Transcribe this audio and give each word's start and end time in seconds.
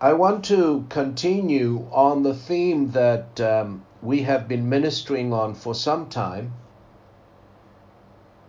I 0.00 0.12
want 0.12 0.44
to 0.44 0.86
continue 0.90 1.88
on 1.90 2.22
the 2.22 2.34
theme 2.34 2.92
that 2.92 3.40
um, 3.40 3.84
we 4.00 4.22
have 4.22 4.46
been 4.46 4.68
ministering 4.68 5.32
on 5.32 5.56
for 5.56 5.74
some 5.74 6.08
time. 6.08 6.52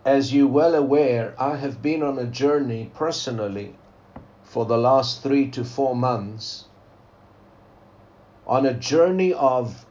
As 0.04 0.32
you 0.32 0.46
well 0.46 0.76
aware, 0.76 1.34
I 1.40 1.56
have 1.56 1.82
been 1.82 2.04
on 2.04 2.20
a 2.20 2.26
journey 2.26 2.92
personally 2.94 3.74
for 4.44 4.64
the 4.64 4.78
last 4.78 5.24
three 5.24 5.50
to 5.50 5.64
four 5.64 5.96
months 5.96 6.66
on 8.46 8.64
a 8.64 8.72
journey 8.72 9.32
of 9.32 9.84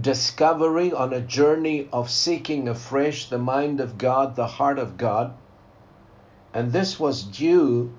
discovery, 0.00 0.92
on 0.92 1.12
a 1.12 1.20
journey 1.20 1.88
of 1.92 2.10
seeking 2.10 2.66
afresh 2.66 3.28
the 3.28 3.38
mind 3.38 3.80
of 3.80 3.98
God, 3.98 4.34
the 4.34 4.48
heart 4.48 4.80
of 4.80 4.96
God. 4.96 5.32
And 6.52 6.72
this 6.72 6.98
was 6.98 7.22
due 7.22 7.92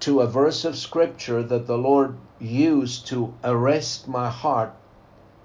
to 0.00 0.20
a 0.20 0.26
verse 0.26 0.64
of 0.64 0.76
scripture 0.76 1.42
that 1.42 1.66
the 1.66 1.78
Lord 1.78 2.16
used 2.38 3.06
to 3.08 3.34
arrest 3.42 4.06
my 4.06 4.30
heart 4.30 4.72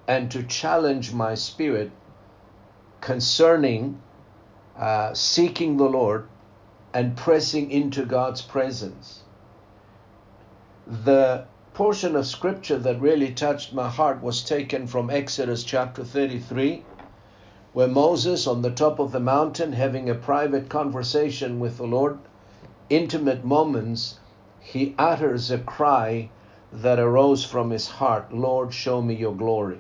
and 0.08 0.30
to 0.32 0.44
challenge 0.44 1.14
my 1.14 1.34
spirit 1.36 1.92
concerning 3.02 4.00
uh, 4.78 5.14
seeking 5.14 5.78
the 5.78 5.90
Lord 5.90 6.28
and 6.94 7.18
pressing 7.18 7.72
into 7.72 8.06
God's 8.06 8.42
presence. 8.42 9.22
The 10.86 11.46
portion 11.74 12.16
of 12.16 12.28
scripture 12.28 12.78
that 12.78 13.02
really 13.02 13.34
touched 13.34 13.74
my 13.74 13.90
heart 13.90 14.22
was 14.22 14.44
taken 14.44 14.86
from 14.86 15.10
Exodus 15.10 15.64
chapter 15.64 16.04
33, 16.04 16.84
where 17.74 17.88
Moses, 17.88 18.46
on 18.46 18.62
the 18.62 18.70
top 18.70 19.00
of 19.00 19.12
the 19.12 19.20
mountain, 19.20 19.74
having 19.74 20.10
a 20.10 20.16
private 20.16 20.70
conversation 20.70 21.60
with 21.60 21.78
the 21.78 21.88
Lord, 21.88 22.20
intimate 22.90 23.44
moments, 23.44 24.20
he 24.64 24.96
utters 24.98 25.52
a 25.52 25.58
cry 25.58 26.30
that 26.72 26.98
arose 26.98 27.44
from 27.44 27.70
his 27.70 27.88
heart 27.88 28.34
Lord, 28.34 28.74
show 28.74 29.02
me 29.02 29.14
your 29.14 29.36
glory. 29.36 29.80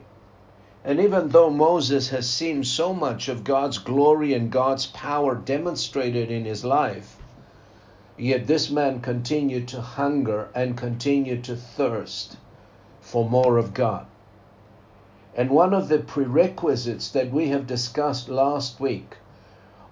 And 0.84 1.00
even 1.00 1.30
though 1.30 1.50
Moses 1.50 2.10
has 2.10 2.30
seen 2.30 2.66
so 2.66 2.94
much 2.94 3.30
of 3.30 3.46
God's 3.46 3.78
glory 3.78 4.34
and 4.34 4.52
God's 4.52 4.86
power 4.88 5.36
demonstrated 5.36 6.30
in 6.30 6.44
his 6.44 6.66
life, 6.66 7.16
yet 8.18 8.46
this 8.46 8.70
man 8.70 9.00
continued 9.00 9.70
to 9.70 9.82
hunger 9.82 10.50
and 10.54 10.78
continued 10.78 11.46
to 11.46 11.56
thirst 11.56 12.36
for 13.00 13.30
more 13.30 13.58
of 13.58 13.74
God. 13.74 14.06
And 15.34 15.50
one 15.50 15.74
of 15.74 15.88
the 15.88 16.00
prerequisites 16.00 17.10
that 17.12 17.32
we 17.32 17.48
have 17.48 17.66
discussed 17.66 18.28
last 18.28 18.82
week 18.82 19.16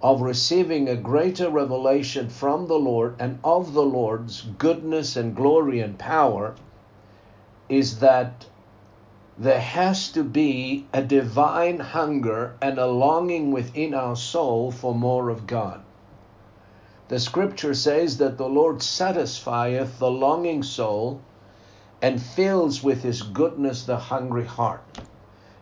of 0.01 0.21
receiving 0.21 0.89
a 0.89 0.95
greater 0.95 1.49
revelation 1.49 2.29
from 2.29 2.67
the 2.67 2.79
Lord 2.79 3.15
and 3.19 3.39
of 3.43 3.73
the 3.73 3.83
Lord's 3.83 4.41
goodness 4.57 5.15
and 5.15 5.35
glory 5.35 5.79
and 5.79 5.97
power 5.99 6.55
is 7.69 7.99
that 7.99 8.45
there 9.37 9.61
has 9.61 10.11
to 10.11 10.23
be 10.23 10.85
a 10.93 11.01
divine 11.01 11.79
hunger 11.79 12.53
and 12.61 12.79
a 12.79 12.87
longing 12.87 13.51
within 13.51 13.93
our 13.93 14.15
soul 14.15 14.71
for 14.71 14.93
more 14.93 15.29
of 15.29 15.47
God. 15.47 15.81
The 17.07 17.19
scripture 17.19 17.73
says 17.73 18.17
that 18.17 18.37
the 18.37 18.49
Lord 18.49 18.81
satisfieth 18.81 19.99
the 19.99 20.09
longing 20.09 20.63
soul 20.63 21.21
and 22.01 22.21
fills 22.21 22.81
with 22.81 23.03
his 23.03 23.21
goodness 23.21 23.83
the 23.83 23.97
hungry 23.97 24.45
heart. 24.45 25.01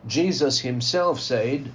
Jesus 0.07 0.59
himself 0.59 1.19
said, 1.19 1.71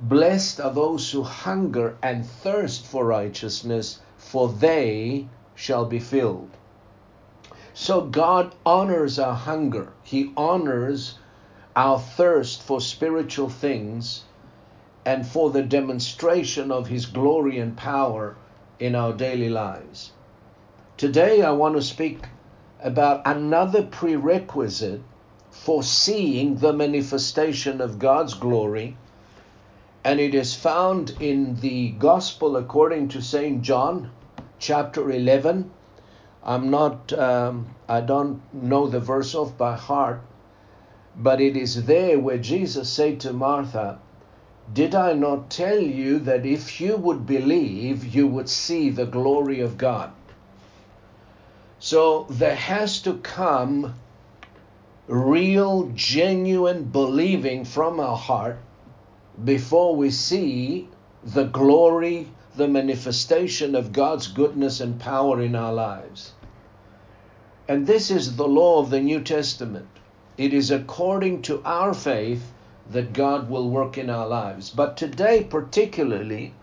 Blessed 0.00 0.60
are 0.60 0.72
those 0.72 1.10
who 1.10 1.24
hunger 1.24 1.96
and 2.00 2.24
thirst 2.24 2.86
for 2.86 3.04
righteousness, 3.04 3.98
for 4.16 4.48
they 4.48 5.26
shall 5.56 5.86
be 5.86 5.98
filled. 5.98 6.50
So 7.74 8.02
God 8.02 8.54
honors 8.64 9.18
our 9.18 9.34
hunger. 9.34 9.92
He 10.04 10.32
honors 10.36 11.18
our 11.74 11.98
thirst 11.98 12.62
for 12.62 12.80
spiritual 12.80 13.48
things 13.48 14.22
and 15.04 15.26
for 15.26 15.50
the 15.50 15.62
demonstration 15.62 16.70
of 16.70 16.86
His 16.86 17.06
glory 17.06 17.58
and 17.58 17.76
power 17.76 18.36
in 18.78 18.94
our 18.94 19.12
daily 19.12 19.48
lives. 19.48 20.12
Today, 20.96 21.42
I 21.42 21.50
want 21.50 21.74
to 21.74 21.82
speak 21.82 22.26
about 22.80 23.22
another 23.24 23.82
prerequisite 23.82 25.02
for 25.50 25.82
seeing 25.82 26.56
the 26.56 26.72
manifestation 26.72 27.80
of 27.80 27.98
God's 27.98 28.34
glory 28.34 28.96
and 30.08 30.20
it 30.20 30.34
is 30.34 30.54
found 30.54 31.14
in 31.20 31.54
the 31.56 31.90
Gospel 31.90 32.56
according 32.56 33.08
to 33.08 33.20
St. 33.20 33.60
John, 33.60 34.10
chapter 34.58 35.10
11. 35.10 35.70
I'm 36.42 36.70
not, 36.70 37.12
um, 37.12 37.74
I 37.86 38.00
don't 38.00 38.40
know 38.54 38.86
the 38.86 39.00
verse 39.00 39.34
off 39.34 39.58
by 39.58 39.76
heart, 39.76 40.22
but 41.14 41.42
it 41.42 41.58
is 41.58 41.84
there 41.84 42.18
where 42.18 42.38
Jesus 42.38 42.88
said 42.88 43.20
to 43.20 43.34
Martha, 43.34 43.98
Did 44.72 44.94
I 44.94 45.12
not 45.12 45.50
tell 45.50 45.78
you 45.78 46.18
that 46.20 46.46
if 46.46 46.80
you 46.80 46.96
would 46.96 47.26
believe, 47.26 48.14
you 48.14 48.26
would 48.28 48.48
see 48.48 48.88
the 48.88 49.04
glory 49.04 49.60
of 49.60 49.76
God? 49.76 50.10
So 51.80 52.26
there 52.30 52.56
has 52.56 53.02
to 53.02 53.18
come 53.18 53.94
real, 55.06 55.92
genuine 55.94 56.84
believing 56.84 57.66
from 57.66 58.00
our 58.00 58.16
heart 58.16 58.56
before 59.44 59.94
we 59.94 60.10
see 60.10 60.88
the 61.22 61.44
glory, 61.44 62.28
the 62.56 62.68
manifestation 62.68 63.74
of 63.74 63.92
God's 63.92 64.26
goodness 64.26 64.80
and 64.80 64.98
power 64.98 65.40
in 65.40 65.54
our 65.54 65.72
lives. 65.72 66.32
And 67.68 67.86
this 67.86 68.10
is 68.10 68.36
the 68.36 68.48
law 68.48 68.80
of 68.80 68.90
the 68.90 69.00
New 69.00 69.20
Testament. 69.20 69.88
It 70.36 70.54
is 70.54 70.70
according 70.70 71.42
to 71.42 71.62
our 71.64 71.92
faith 71.92 72.52
that 72.90 73.12
God 73.12 73.50
will 73.50 73.68
work 73.68 73.98
in 73.98 74.08
our 74.08 74.26
lives. 74.26 74.70
But 74.70 74.96
today, 74.96 75.44
particularly, 75.44 76.54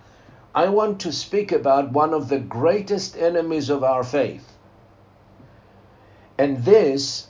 I 0.56 0.70
want 0.70 1.00
to 1.02 1.12
speak 1.12 1.52
about 1.52 1.92
one 1.92 2.14
of 2.14 2.30
the 2.30 2.40
greatest 2.40 3.18
enemies 3.18 3.70
of 3.70 3.84
our 3.84 4.04
faith. 4.04 4.54
And 6.38 6.64
this 6.66 7.28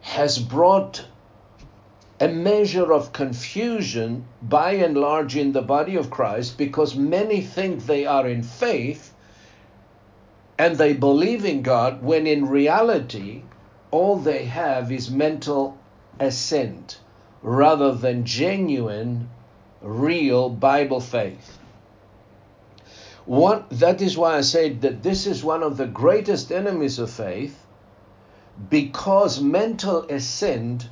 has 0.00 0.38
brought 0.38 1.06
a 2.24 2.28
measure 2.28 2.90
of 2.90 3.12
confusion 3.12 4.24
by 4.40 4.72
and 4.72 4.96
large 4.96 5.36
in 5.36 5.52
the 5.52 5.60
body 5.60 5.94
of 5.94 6.08
Christ 6.08 6.56
because 6.56 6.96
many 6.96 7.42
think 7.42 7.84
they 7.84 8.06
are 8.06 8.26
in 8.26 8.42
faith 8.42 9.12
and 10.58 10.78
they 10.78 10.94
believe 10.94 11.44
in 11.44 11.60
God 11.60 12.02
when 12.02 12.26
in 12.26 12.48
reality 12.48 13.42
all 13.90 14.16
they 14.16 14.46
have 14.46 14.90
is 14.90 15.10
mental 15.10 15.76
assent 16.18 16.98
rather 17.42 17.92
than 17.92 18.24
genuine, 18.24 19.28
real 19.82 20.48
Bible 20.48 21.00
faith. 21.00 21.58
What, 23.26 23.68
that 23.68 24.00
is 24.00 24.16
why 24.16 24.38
I 24.38 24.40
said 24.40 24.80
that 24.80 25.02
this 25.02 25.26
is 25.26 25.44
one 25.44 25.62
of 25.62 25.76
the 25.76 25.86
greatest 25.86 26.50
enemies 26.50 26.98
of 26.98 27.10
faith 27.10 27.66
because 28.70 29.42
mental 29.42 30.06
assent 30.08 30.88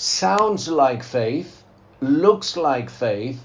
sounds 0.00 0.68
like 0.68 1.02
faith, 1.02 1.64
looks 2.00 2.56
like 2.56 2.88
faith, 2.88 3.44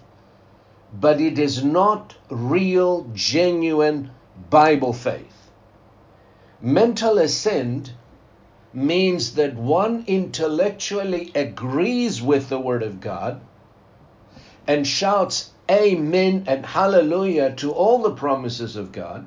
but 0.93 1.19
it 1.19 1.39
is 1.39 1.63
not 1.63 2.15
real, 2.29 3.09
genuine 3.13 4.11
Bible 4.51 4.93
faith. 4.93 5.49
Mental 6.61 7.17
assent 7.17 7.93
means 8.71 9.33
that 9.33 9.55
one 9.55 10.03
intellectually 10.05 11.31
agrees 11.33 12.21
with 12.21 12.49
the 12.49 12.59
Word 12.59 12.83
of 12.83 13.01
God 13.01 13.41
and 14.67 14.85
shouts 14.85 15.49
Amen 15.71 16.43
and 16.45 16.67
Hallelujah 16.67 17.55
to 17.55 17.71
all 17.71 18.03
the 18.03 18.13
promises 18.13 18.75
of 18.75 18.91
God, 18.91 19.25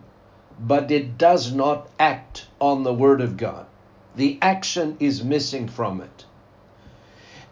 but 0.61 0.93
it 0.93 1.19
does 1.19 1.53
not 1.53 1.89
act 1.99 2.47
on 2.61 2.85
the 2.85 2.95
Word 2.95 3.21
of 3.21 3.37
God. 3.37 3.67
The 4.15 4.39
action 4.41 4.97
is 5.01 5.25
missing 5.25 5.67
from 5.67 6.01
it. 6.01 6.26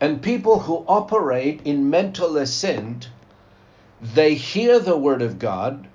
And 0.05 0.21
people 0.21 0.59
who 0.59 0.85
operate 0.87 1.63
in 1.65 1.89
mental 1.89 2.37
assent, 2.37 3.09
they 4.03 4.35
hear 4.35 4.79
the 4.79 4.99
word 4.99 5.23
of 5.23 5.39
God, 5.39 5.89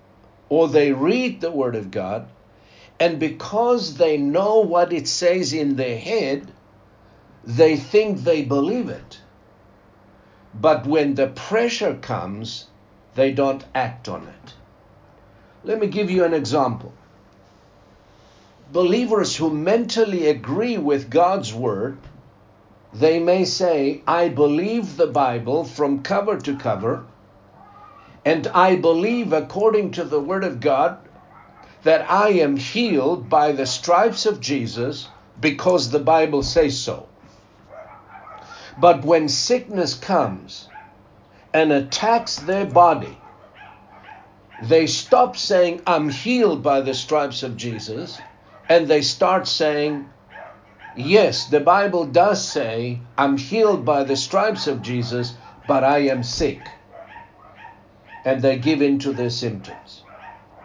or 0.50 0.68
they 0.68 0.92
read 0.94 1.42
the 1.42 1.52
Word 1.52 1.76
of 1.76 1.92
God, 1.92 2.28
and 3.00 3.20
because 3.20 3.98
they 3.98 4.18
know 4.18 4.62
what 4.62 4.92
it 4.92 5.08
says 5.08 5.54
in 5.54 5.76
their 5.76 6.00
head, 6.00 6.52
they 7.44 7.78
think 7.78 8.24
they 8.24 8.42
believe 8.42 8.90
it. 8.90 9.22
But 10.56 10.88
when 10.88 11.14
the 11.14 11.28
pressure 11.28 11.94
comes, 11.94 12.66
they 13.14 13.32
don't 13.32 13.64
act 13.76 14.10
on 14.10 14.28
it. 14.28 14.54
Let 15.64 15.80
me 15.80 15.86
give 15.86 16.10
you 16.10 16.24
an 16.24 16.34
example. 16.34 16.94
Believers 18.74 19.36
who 19.36 19.52
mentally 19.52 20.30
agree 20.30 20.80
with 20.80 21.12
God's 21.12 21.54
Word, 21.54 22.00
they 22.94 23.20
may 23.20 23.46
say, 23.46 24.02
I 24.08 24.30
believe 24.30 24.98
the 24.98 25.08
Bible 25.08 25.64
from 25.64 26.02
cover 26.02 26.38
to 26.40 26.56
cover, 26.56 27.06
and 28.26 28.48
I 28.48 28.76
believe 28.76 29.32
according 29.32 29.92
to 29.92 30.04
the 30.04 30.20
Word 30.20 30.44
of 30.44 30.60
God 30.60 30.98
that 31.84 32.10
I 32.10 32.30
am 32.30 32.58
healed 32.58 33.30
by 33.30 33.52
the 33.52 33.66
stripes 33.66 34.26
of 34.26 34.42
Jesus 34.42 35.08
because 35.40 35.90
the 35.90 36.00
Bible 36.00 36.44
says 36.44 36.78
so. 36.78 37.08
But 38.78 39.06
when 39.06 39.30
sickness 39.30 39.94
comes 39.94 40.68
and 41.54 41.72
attacks 41.72 42.38
their 42.38 42.66
body, 42.66 43.18
they 44.62 44.88
stop 44.88 45.38
saying, 45.38 45.82
I'm 45.88 46.10
healed 46.10 46.64
by 46.64 46.82
the 46.82 46.94
stripes 46.94 47.44
of 47.44 47.56
Jesus, 47.56 48.22
and 48.68 48.88
they 48.88 49.02
start 49.02 49.48
saying, 49.48 50.10
Yes, 51.02 51.46
the 51.46 51.62
Bible 51.62 52.04
does 52.04 52.46
say, 52.46 53.00
I'm 53.18 53.38
healed 53.38 53.86
by 53.86 54.04
the 54.04 54.18
stripes 54.18 54.68
of 54.68 54.82
Jesus, 54.82 55.34
but 55.66 55.82
I 55.82 56.00
am 56.00 56.24
sick. 56.24 56.72
And 58.26 58.42
they 58.42 58.58
give 58.58 58.82
in 58.82 59.00
to 59.00 59.14
their 59.14 59.30
symptoms. 59.30 60.04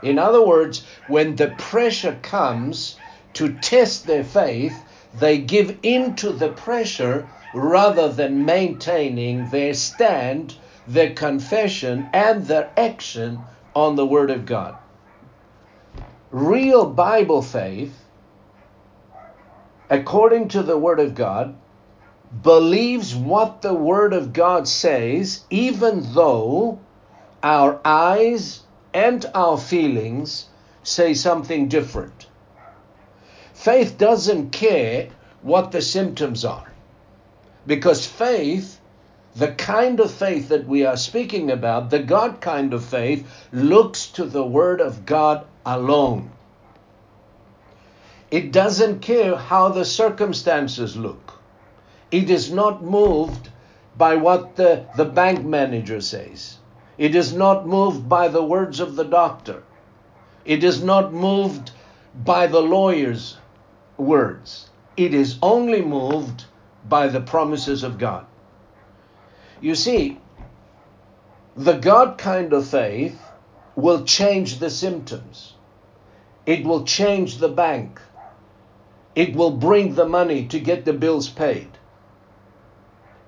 In 0.02 0.18
other 0.18 0.44
words, 0.44 0.84
when 1.06 1.36
the 1.36 1.50
pressure 1.50 2.18
comes 2.20 2.98
to 3.34 3.52
test 3.58 4.08
their 4.08 4.24
faith, 4.24 4.84
they 5.16 5.38
give 5.38 5.78
in 5.84 6.16
to 6.16 6.32
the 6.32 6.50
pressure 6.50 7.28
rather 7.52 8.08
than 8.08 8.44
maintaining 8.44 9.46
their 9.50 9.72
stand, 9.72 10.56
their 10.84 11.14
confession, 11.14 12.10
and 12.12 12.44
their 12.46 12.72
action 12.76 13.44
on 13.76 13.94
the 13.94 14.06
Word 14.06 14.32
of 14.32 14.46
God. 14.46 14.74
Real 16.32 16.86
Bible 16.86 17.40
faith, 17.40 18.03
according 19.94 20.48
to 20.48 20.62
the 20.62 20.76
Word 20.76 20.98
of 20.98 21.14
God, 21.14 21.54
believes 22.42 23.14
what 23.14 23.62
the 23.62 23.74
Word 23.74 24.12
of 24.12 24.32
God 24.32 24.66
says, 24.66 25.44
even 25.50 26.14
though 26.14 26.80
our 27.42 27.80
eyes 27.84 28.62
and 28.92 29.24
our 29.34 29.56
feelings 29.56 30.46
say 30.82 31.14
something 31.14 31.68
different. 31.68 32.26
Faith 33.52 33.96
doesn't 33.96 34.50
care 34.50 35.08
what 35.42 35.70
the 35.70 35.80
symptoms 35.80 36.44
are. 36.44 36.72
Because 37.66 38.04
faith, 38.04 38.80
the 39.36 39.52
kind 39.52 40.00
of 40.00 40.10
faith 40.10 40.48
that 40.48 40.66
we 40.66 40.84
are 40.84 40.96
speaking 40.96 41.52
about, 41.52 41.90
the 41.90 42.02
God 42.02 42.40
kind 42.40 42.74
of 42.74 42.84
faith, 42.84 43.26
looks 43.52 44.06
to 44.08 44.24
the 44.24 44.44
Word 44.44 44.80
of 44.80 45.06
God 45.06 45.46
alone. 45.64 46.30
It 48.34 48.50
doesn't 48.50 48.98
care 48.98 49.36
how 49.36 49.68
the 49.68 49.84
circumstances 49.84 50.96
look. 50.96 51.34
It 52.10 52.28
is 52.30 52.50
not 52.50 52.82
moved 52.82 53.48
by 53.96 54.16
what 54.16 54.56
the, 54.56 54.86
the 54.96 55.04
bank 55.04 55.44
manager 55.44 56.00
says. 56.00 56.58
It 56.98 57.14
is 57.14 57.32
not 57.32 57.64
moved 57.64 58.08
by 58.08 58.26
the 58.26 58.42
words 58.42 58.80
of 58.80 58.96
the 58.96 59.04
doctor. 59.04 59.62
It 60.44 60.64
is 60.64 60.82
not 60.82 61.12
moved 61.12 61.70
by 62.24 62.48
the 62.48 62.60
lawyer's 62.60 63.36
words. 63.98 64.68
It 64.96 65.14
is 65.14 65.38
only 65.40 65.82
moved 65.82 66.46
by 66.88 67.06
the 67.06 67.20
promises 67.20 67.84
of 67.84 67.98
God. 67.98 68.26
You 69.60 69.76
see, 69.76 70.18
the 71.56 71.74
God 71.74 72.18
kind 72.18 72.52
of 72.52 72.66
faith 72.66 73.16
will 73.76 74.04
change 74.04 74.58
the 74.58 74.70
symptoms. 74.70 75.54
It 76.46 76.64
will 76.64 76.84
change 76.84 77.38
the 77.38 77.48
bank. 77.48 78.00
It 79.14 79.34
will 79.34 79.52
bring 79.52 79.94
the 79.94 80.08
money 80.08 80.46
to 80.46 80.58
get 80.58 80.84
the 80.84 80.92
bills 80.92 81.28
paid. 81.28 81.68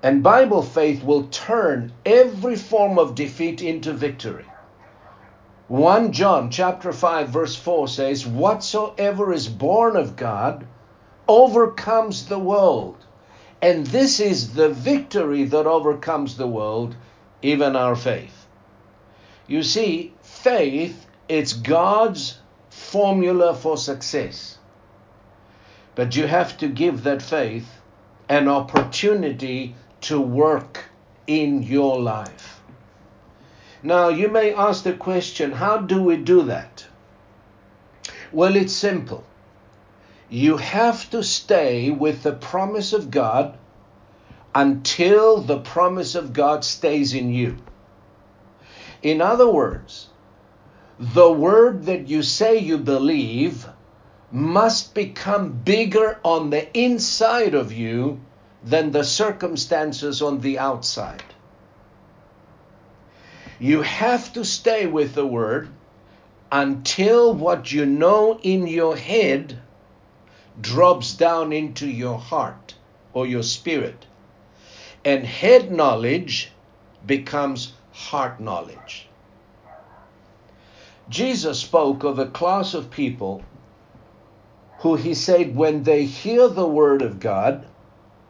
And 0.03 0.21
Bible 0.21 0.61
faith 0.61 1.03
will 1.03 1.23
turn 1.23 1.91
every 2.05 2.55
form 2.55 2.99
of 2.99 3.15
defeat 3.15 3.61
into 3.61 3.93
victory. 3.93 4.45
1 5.69 6.11
John 6.13 6.49
chapter 6.49 6.93
5 6.93 7.29
verse 7.29 7.55
4 7.55 7.87
says, 7.87 8.25
Whatsoever 8.25 9.33
is 9.33 9.47
born 9.47 9.97
of 9.97 10.15
God 10.15 10.65
overcomes 11.27 12.27
the 12.27 12.39
world. 12.39 12.97
And 13.61 13.87
this 13.87 14.19
is 14.19 14.53
the 14.53 14.69
victory 14.69 15.43
that 15.45 15.65
overcomes 15.65 16.37
the 16.37 16.47
world, 16.47 16.95
even 17.41 17.75
our 17.75 17.95
faith. 17.95 18.45
You 19.47 19.63
see, 19.63 20.13
faith, 20.21 21.07
it's 21.27 21.53
God's 21.53 22.37
formula 22.69 23.55
for 23.55 23.77
success. 23.77 24.56
But 25.97 26.15
you 26.15 26.27
have 26.27 26.59
to 26.59 26.67
give 26.67 27.01
that 27.05 27.23
faith 27.23 27.67
an 28.29 28.47
opportunity 28.47 29.73
to 30.01 30.21
work 30.21 30.85
in 31.25 31.63
your 31.63 31.99
life. 31.99 32.61
Now, 33.81 34.09
you 34.09 34.27
may 34.27 34.53
ask 34.53 34.83
the 34.83 34.93
question 34.93 35.53
how 35.53 35.79
do 35.79 36.03
we 36.03 36.17
do 36.17 36.43
that? 36.43 36.85
Well, 38.31 38.55
it's 38.55 38.73
simple. 38.73 39.23
You 40.29 40.57
have 40.57 41.09
to 41.09 41.23
stay 41.23 41.89
with 41.89 42.21
the 42.21 42.33
promise 42.33 42.93
of 42.93 43.09
God 43.09 43.57
until 44.53 45.41
the 45.41 45.61
promise 45.61 46.13
of 46.13 46.31
God 46.31 46.63
stays 46.63 47.15
in 47.15 47.33
you. 47.33 47.57
In 49.01 49.19
other 49.19 49.49
words, 49.49 50.09
the 50.99 51.31
word 51.31 51.85
that 51.85 52.07
you 52.07 52.21
say 52.21 52.59
you 52.59 52.77
believe 52.77 53.67
must 54.31 54.93
become 54.93 55.51
bigger 55.51 56.19
on 56.23 56.49
the 56.49 56.77
inside 56.77 57.53
of 57.53 57.71
you 57.71 58.19
than 58.63 58.91
the 58.91 59.03
circumstances 59.03 60.21
on 60.21 60.41
the 60.41 60.59
outside. 60.59 61.23
You 63.59 63.81
have 63.81 64.33
to 64.33 64.43
stay 64.43 64.85
with 64.85 65.15
the 65.15 65.25
word 65.25 65.69
until 66.51 67.33
what 67.33 67.71
you 67.71 67.85
know 67.85 68.39
in 68.43 68.67
your 68.67 68.95
head 68.95 69.59
drops 70.59 71.13
down 71.13 71.53
into 71.53 71.87
your 71.87 72.17
heart 72.17 72.75
or 73.13 73.25
your 73.25 73.43
spirit. 73.43 74.05
And 75.05 75.25
head 75.25 75.71
knowledge 75.71 76.51
becomes 77.05 77.73
heart 77.91 78.39
knowledge. 78.39 79.07
Jesus 81.09 81.59
spoke 81.59 82.03
of 82.03 82.19
a 82.19 82.25
class 82.25 82.73
of 82.73 82.91
people 82.91 83.43
who 84.87 84.95
he 84.95 85.13
said, 85.13 85.53
when 85.53 85.83
they 85.83 86.05
hear 86.05 86.47
the 86.47 86.65
word 86.65 87.01
of 87.01 87.19
God, 87.19 87.65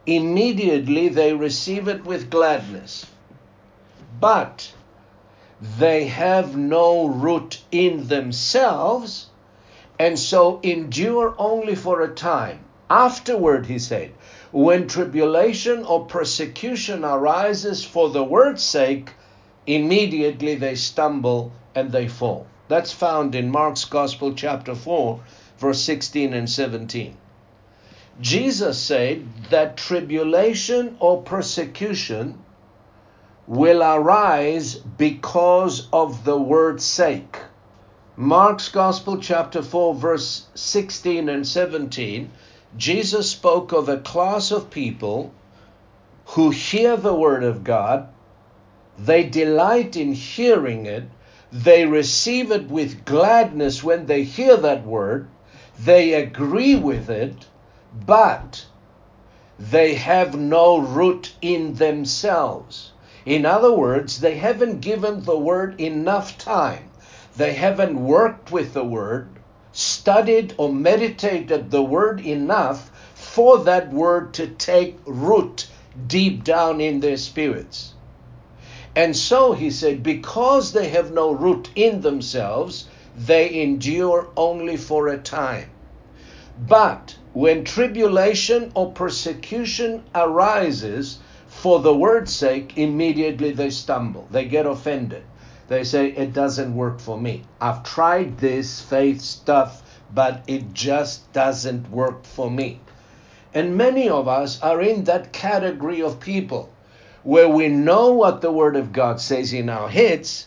immediately 0.06 1.08
they 1.08 1.32
receive 1.32 1.86
it 1.86 2.04
with 2.04 2.30
gladness. 2.30 3.06
But 4.18 4.72
they 5.78 6.06
have 6.08 6.56
no 6.56 7.06
root 7.06 7.62
in 7.70 8.08
themselves, 8.08 9.28
and 10.00 10.18
so 10.18 10.58
endure 10.64 11.32
only 11.38 11.76
for 11.76 12.00
a 12.00 12.12
time. 12.12 12.58
Afterward, 12.90 13.66
he 13.66 13.78
said, 13.78 14.10
when 14.50 14.88
tribulation 14.88 15.84
or 15.84 16.06
persecution 16.06 17.04
arises 17.04 17.84
for 17.84 18.10
the 18.10 18.24
word's 18.24 18.64
sake, 18.64 19.12
immediately 19.64 20.56
they 20.56 20.74
stumble 20.74 21.52
and 21.76 21.92
they 21.92 22.08
fall. 22.08 22.48
That's 22.66 22.90
found 22.92 23.36
in 23.36 23.48
Mark's 23.48 23.84
Gospel, 23.84 24.34
chapter 24.34 24.74
4, 24.74 25.20
verse 25.58 25.80
16 25.80 26.32
and 26.34 26.48
17. 26.48 27.16
Jesus 28.20 28.78
said 28.78 29.26
that 29.50 29.76
tribulation 29.76 30.96
or 30.98 31.22
persecution 31.22 32.38
will 33.46 33.82
arise 33.82 34.74
because 34.74 35.88
of 35.92 36.24
the 36.24 36.36
word's 36.36 36.84
sake. 36.84 37.38
Mark's 38.16 38.68
Gospel, 38.68 39.18
chapter 39.18 39.62
4, 39.62 39.94
verse 39.94 40.46
16 40.54 41.28
and 41.28 41.46
17, 41.46 42.30
Jesus 42.76 43.30
spoke 43.30 43.72
of 43.72 43.88
a 43.88 43.98
class 43.98 44.50
of 44.50 44.70
people 44.70 45.32
who 46.26 46.50
hear 46.50 46.96
the 46.96 47.14
word 47.14 47.42
of 47.42 47.64
God, 47.64 48.08
they 48.98 49.22
delight 49.22 49.96
in 49.96 50.12
hearing 50.12 50.84
it, 50.84 51.04
they 51.50 51.86
receive 51.86 52.50
it 52.50 52.68
with 52.68 53.04
gladness 53.04 53.82
when 53.82 54.06
they 54.06 54.24
hear 54.24 54.56
that 54.56 54.84
word, 54.84 55.28
they 55.78 56.14
agree 56.14 56.76
with 56.76 57.08
it, 57.08 57.46
but 58.06 58.66
they 59.58 59.94
have 59.94 60.38
no 60.38 60.78
root 60.78 61.32
in 61.40 61.74
themselves. 61.74 62.92
In 63.24 63.44
other 63.44 63.72
words, 63.72 64.20
they 64.20 64.36
haven't 64.36 64.80
given 64.80 65.22
the 65.22 65.38
word 65.38 65.80
enough 65.80 66.38
time. 66.38 66.90
they 67.36 67.52
haven't 67.54 68.04
worked 68.04 68.50
with 68.50 68.74
the 68.74 68.84
word, 68.84 69.28
studied 69.72 70.52
or 70.58 70.72
meditated 70.72 71.70
the 71.70 71.82
word 71.82 72.20
enough 72.20 72.90
for 73.14 73.58
that 73.58 73.92
word 73.92 74.34
to 74.34 74.46
take 74.46 74.98
root 75.06 75.68
deep 76.08 76.42
down 76.42 76.80
in 76.80 77.00
their 77.00 77.16
spirits. 77.16 77.92
And 78.96 79.16
so 79.16 79.52
he 79.52 79.70
said, 79.70 80.02
because 80.02 80.72
they 80.72 80.88
have 80.88 81.12
no 81.12 81.30
root 81.30 81.70
in 81.76 82.00
themselves, 82.00 82.88
they 83.26 83.62
endure 83.62 84.28
only 84.36 84.76
for 84.76 85.08
a 85.08 85.18
time. 85.18 85.68
But 86.68 87.16
when 87.32 87.64
tribulation 87.64 88.70
or 88.74 88.92
persecution 88.92 90.04
arises 90.14 91.18
for 91.48 91.80
the 91.80 91.94
word's 91.94 92.34
sake, 92.34 92.78
immediately 92.78 93.50
they 93.50 93.70
stumble. 93.70 94.28
They 94.30 94.44
get 94.44 94.66
offended. 94.66 95.24
They 95.66 95.84
say, 95.84 96.06
It 96.12 96.32
doesn't 96.32 96.74
work 96.74 97.00
for 97.00 97.20
me. 97.20 97.42
I've 97.60 97.82
tried 97.82 98.38
this 98.38 98.80
faith 98.80 99.20
stuff, 99.20 99.82
but 100.14 100.42
it 100.46 100.72
just 100.72 101.32
doesn't 101.32 101.90
work 101.90 102.24
for 102.24 102.50
me. 102.50 102.80
And 103.52 103.76
many 103.76 104.08
of 104.08 104.28
us 104.28 104.62
are 104.62 104.80
in 104.80 105.04
that 105.04 105.32
category 105.32 106.02
of 106.02 106.20
people 106.20 106.70
where 107.24 107.48
we 107.48 107.68
know 107.68 108.12
what 108.12 108.40
the 108.40 108.52
Word 108.52 108.76
of 108.76 108.92
God 108.92 109.20
says 109.20 109.52
in 109.52 109.68
our 109.68 109.88
heads, 109.88 110.46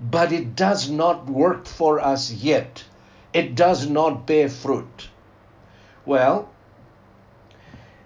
but 0.00 0.32
it 0.32 0.54
does 0.54 0.88
not 0.88 1.26
work 1.26 1.66
for 1.66 2.00
us 2.00 2.30
yet. 2.30 2.84
It 3.32 3.54
does 3.54 3.88
not 3.88 4.26
bear 4.26 4.48
fruit. 4.48 5.08
Well, 6.06 6.48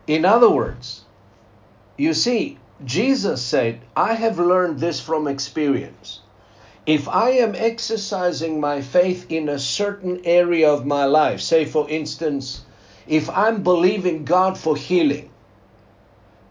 in 0.07 0.25
other 0.25 0.51
words, 0.51 1.05
you 1.97 2.15
see, 2.15 2.59
Jesus 2.85 3.43
said, 3.43 3.81
I 3.95 4.15
have 4.15 4.39
learned 4.39 4.81
this 4.81 5.01
from 5.01 5.29
experience. 5.29 6.21
If 6.85 7.09
I 7.09 7.31
am 7.31 7.55
exercising 7.55 8.59
my 8.59 8.81
faith 8.81 9.31
in 9.31 9.49
a 9.49 9.59
certain 9.59 10.23
area 10.25 10.69
of 10.69 10.85
my 10.85 11.05
life, 11.05 11.41
say 11.41 11.65
for 11.65 11.89
instance, 11.89 12.65
if 13.07 13.31
I'm 13.31 13.63
believing 13.63 14.25
God 14.25 14.59
for 14.59 14.77
healing, 14.77 15.31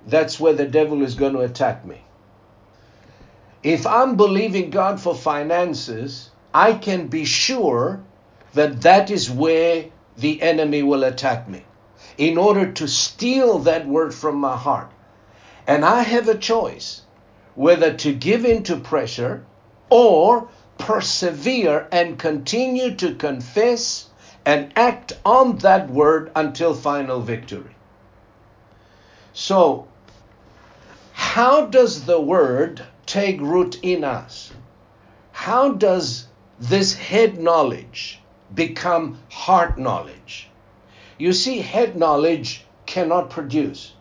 that's 0.08 0.40
where 0.40 0.54
the 0.54 0.66
devil 0.66 1.02
is 1.02 1.16
going 1.16 1.34
to 1.34 1.42
attack 1.42 1.86
me. 1.86 2.02
If 3.64 3.86
I'm 3.86 4.16
believing 4.16 4.72
God 4.72 5.00
for 5.00 5.14
finances, 5.14 6.32
I 6.54 6.74
can 6.74 7.08
be 7.08 7.26
sure 7.26 8.02
that 8.54 8.82
that 8.82 9.12
is 9.12 9.30
where 9.30 9.86
the 10.18 10.42
enemy 10.42 10.84
will 10.84 11.04
attack 11.04 11.48
me 11.48 11.64
in 12.18 12.38
order 12.38 12.72
to 12.72 12.88
steal 12.88 13.60
that 13.60 13.88
word 13.88 14.14
from 14.14 14.36
my 14.38 14.58
heart. 14.58 14.90
And 15.68 15.86
I 15.86 16.02
have 16.02 16.28
a 16.28 16.38
choice 16.38 17.04
whether 17.56 17.94
to 17.94 18.14
give 18.14 18.46
in 18.46 18.64
to 18.64 18.78
pressure 18.78 19.46
or 19.90 20.48
persevere 20.78 21.88
and 21.92 22.18
continue 22.18 22.96
to 22.96 23.14
confess 23.16 24.08
and 24.46 24.74
act 24.76 25.14
on 25.24 25.58
that 25.58 25.90
word 25.90 26.32
until 26.36 26.74
final 26.74 27.22
victory. 27.22 27.76
So, 29.34 29.88
how 31.14 31.68
does 31.68 32.06
the 32.06 32.20
word 32.20 32.82
take 33.06 33.42
root 33.42 33.80
in 33.82 34.04
us? 34.04 34.52
How 35.32 35.74
does 35.74 36.28
this 36.60 36.94
head 36.94 37.40
knowledge 37.40 38.20
become 38.54 39.20
heart 39.30 39.78
knowledge? 39.78 40.50
You 41.18 41.34
see, 41.34 41.60
head 41.60 41.96
knowledge 41.96 42.66
cannot 42.86 43.30
produce. 43.30 43.94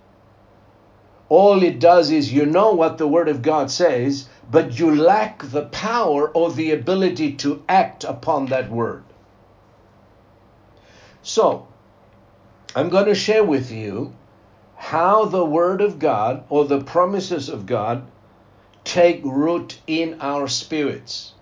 All 1.28 1.62
it 1.62 1.78
does 1.78 2.10
is 2.10 2.32
you 2.32 2.44
know 2.44 2.72
what 2.72 2.98
the 2.98 3.06
Word 3.06 3.28
of 3.28 3.42
God 3.42 3.70
says, 3.70 4.28
but 4.50 4.78
you 4.78 4.94
lack 4.96 5.42
the 5.44 5.66
power 5.66 6.28
or 6.28 6.50
the 6.50 6.72
ability 6.72 7.34
to 7.34 7.62
act 7.68 8.02
upon 8.02 8.46
that 8.46 8.70
Word. 8.70 9.04
So, 11.22 11.68
I'm 12.74 12.88
going 12.88 13.06
to 13.06 13.14
share 13.14 13.44
with 13.44 13.70
you 13.70 14.12
how 14.76 15.26
the 15.26 15.44
Word 15.44 15.80
of 15.80 15.98
God 15.98 16.44
or 16.48 16.64
the 16.64 16.82
promises 16.82 17.48
of 17.48 17.66
God 17.66 18.06
take 18.84 19.20
root 19.24 19.78
in 19.86 20.20
our 20.20 20.48
spirits. 20.48 21.32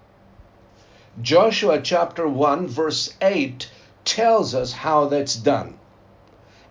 Joshua 1.20 1.80
chapter 1.80 2.28
1, 2.28 2.68
verse 2.68 3.14
8 3.20 3.70
tells 4.04 4.54
us 4.54 4.72
how 4.72 5.06
that's 5.06 5.34
done, 5.34 5.78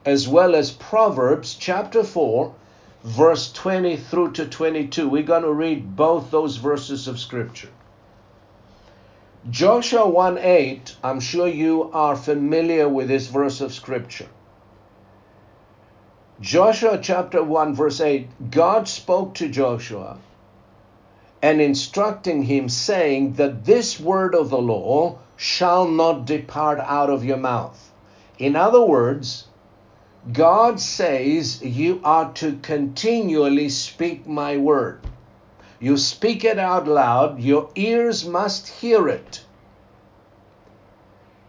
as 0.05 0.27
well 0.27 0.55
as 0.55 0.71
Proverbs 0.71 1.55
chapter 1.55 2.03
4, 2.03 2.53
verse 3.03 3.51
20 3.51 3.97
through 3.97 4.31
to 4.33 4.45
22. 4.45 5.09
We're 5.09 5.23
going 5.23 5.43
to 5.43 5.51
read 5.51 5.95
both 5.95 6.31
those 6.31 6.57
verses 6.57 7.07
of 7.07 7.19
Scripture. 7.19 7.69
Joshua 9.49 10.07
1 10.07 10.37
8, 10.37 10.95
I'm 11.03 11.19
sure 11.19 11.47
you 11.47 11.91
are 11.91 12.15
familiar 12.15 12.87
with 12.89 13.07
this 13.07 13.27
verse 13.27 13.61
of 13.61 13.73
Scripture. 13.73 14.27
Joshua 16.39 16.99
chapter 17.01 17.43
1, 17.43 17.73
verse 17.73 17.99
8 17.99 18.51
God 18.51 18.87
spoke 18.87 19.33
to 19.35 19.49
Joshua 19.49 20.19
and 21.41 21.61
instructing 21.61 22.43
him, 22.43 22.69
saying 22.69 23.33
that 23.33 23.65
this 23.65 23.99
word 23.99 24.33
of 24.33 24.49
the 24.49 24.57
law 24.57 25.17
shall 25.35 25.87
not 25.87 26.25
depart 26.25 26.79
out 26.79 27.09
of 27.09 27.23
your 27.23 27.37
mouth. 27.37 27.91
In 28.39 28.55
other 28.55 28.81
words, 28.81 29.47
God 30.33 30.79
says 30.79 31.63
you 31.63 32.01
are 32.03 32.33
to 32.33 32.57
continually 32.61 33.69
speak 33.69 34.27
my 34.27 34.57
word. 34.57 34.99
You 35.79 35.95
speak 35.97 36.43
it 36.43 36.57
out 36.57 36.87
loud, 36.87 37.39
your 37.39 37.69
ears 37.75 38.25
must 38.25 38.67
hear 38.67 39.07
it. 39.07 39.45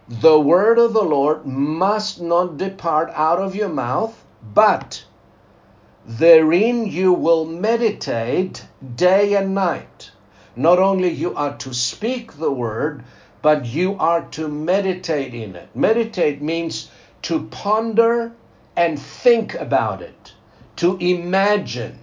The 0.07 0.39
word 0.39 0.79
of 0.79 0.93
the 0.93 1.03
Lord 1.03 1.45
must 1.45 2.21
not 2.21 2.57
depart 2.57 3.11
out 3.13 3.39
of 3.39 3.55
your 3.55 3.69
mouth, 3.69 4.23
but 4.53 5.03
therein 6.09 6.87
you 6.87 7.13
will 7.13 7.45
meditate 7.45 8.65
day 8.95 9.35
and 9.35 9.53
night. 9.53 10.09
Not 10.55 10.79
only 10.79 11.09
you 11.09 11.35
are 11.35 11.55
to 11.57 11.71
speak 11.71 12.33
the 12.33 12.51
word, 12.51 13.03
but 13.43 13.65
you 13.65 13.95
are 13.99 14.23
to 14.31 14.47
meditate 14.47 15.35
in 15.35 15.55
it. 15.55 15.69
Meditate 15.75 16.41
means 16.41 16.89
to 17.21 17.45
ponder 17.51 18.31
and 18.75 18.99
think 18.99 19.53
about 19.53 20.01
it, 20.01 20.33
to 20.77 20.97
imagine 20.97 21.99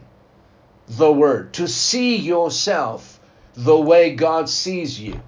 the 0.86 1.10
word, 1.10 1.52
to 1.54 1.66
see 1.66 2.14
yourself 2.14 3.18
the 3.54 3.76
way 3.76 4.14
God 4.14 4.48
sees 4.48 5.00
you. 5.00 5.20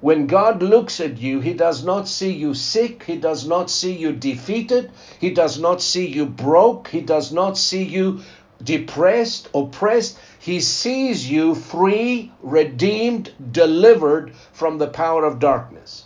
When 0.00 0.28
God 0.28 0.62
looks 0.62 1.00
at 1.00 1.18
you, 1.18 1.40
He 1.40 1.54
does 1.54 1.84
not 1.84 2.06
see 2.06 2.30
you 2.30 2.54
sick. 2.54 3.02
He 3.02 3.16
does 3.16 3.48
not 3.48 3.68
see 3.68 3.92
you 3.92 4.12
defeated. 4.12 4.92
He 5.18 5.30
does 5.30 5.58
not 5.58 5.82
see 5.82 6.06
you 6.06 6.24
broke. 6.24 6.86
He 6.88 7.00
does 7.00 7.32
not 7.32 7.58
see 7.58 7.82
you 7.82 8.20
depressed, 8.62 9.48
oppressed. 9.52 10.16
He 10.38 10.60
sees 10.60 11.28
you 11.28 11.56
free, 11.56 12.30
redeemed, 12.42 13.32
delivered 13.50 14.34
from 14.52 14.78
the 14.78 14.86
power 14.86 15.24
of 15.24 15.40
darkness. 15.40 16.04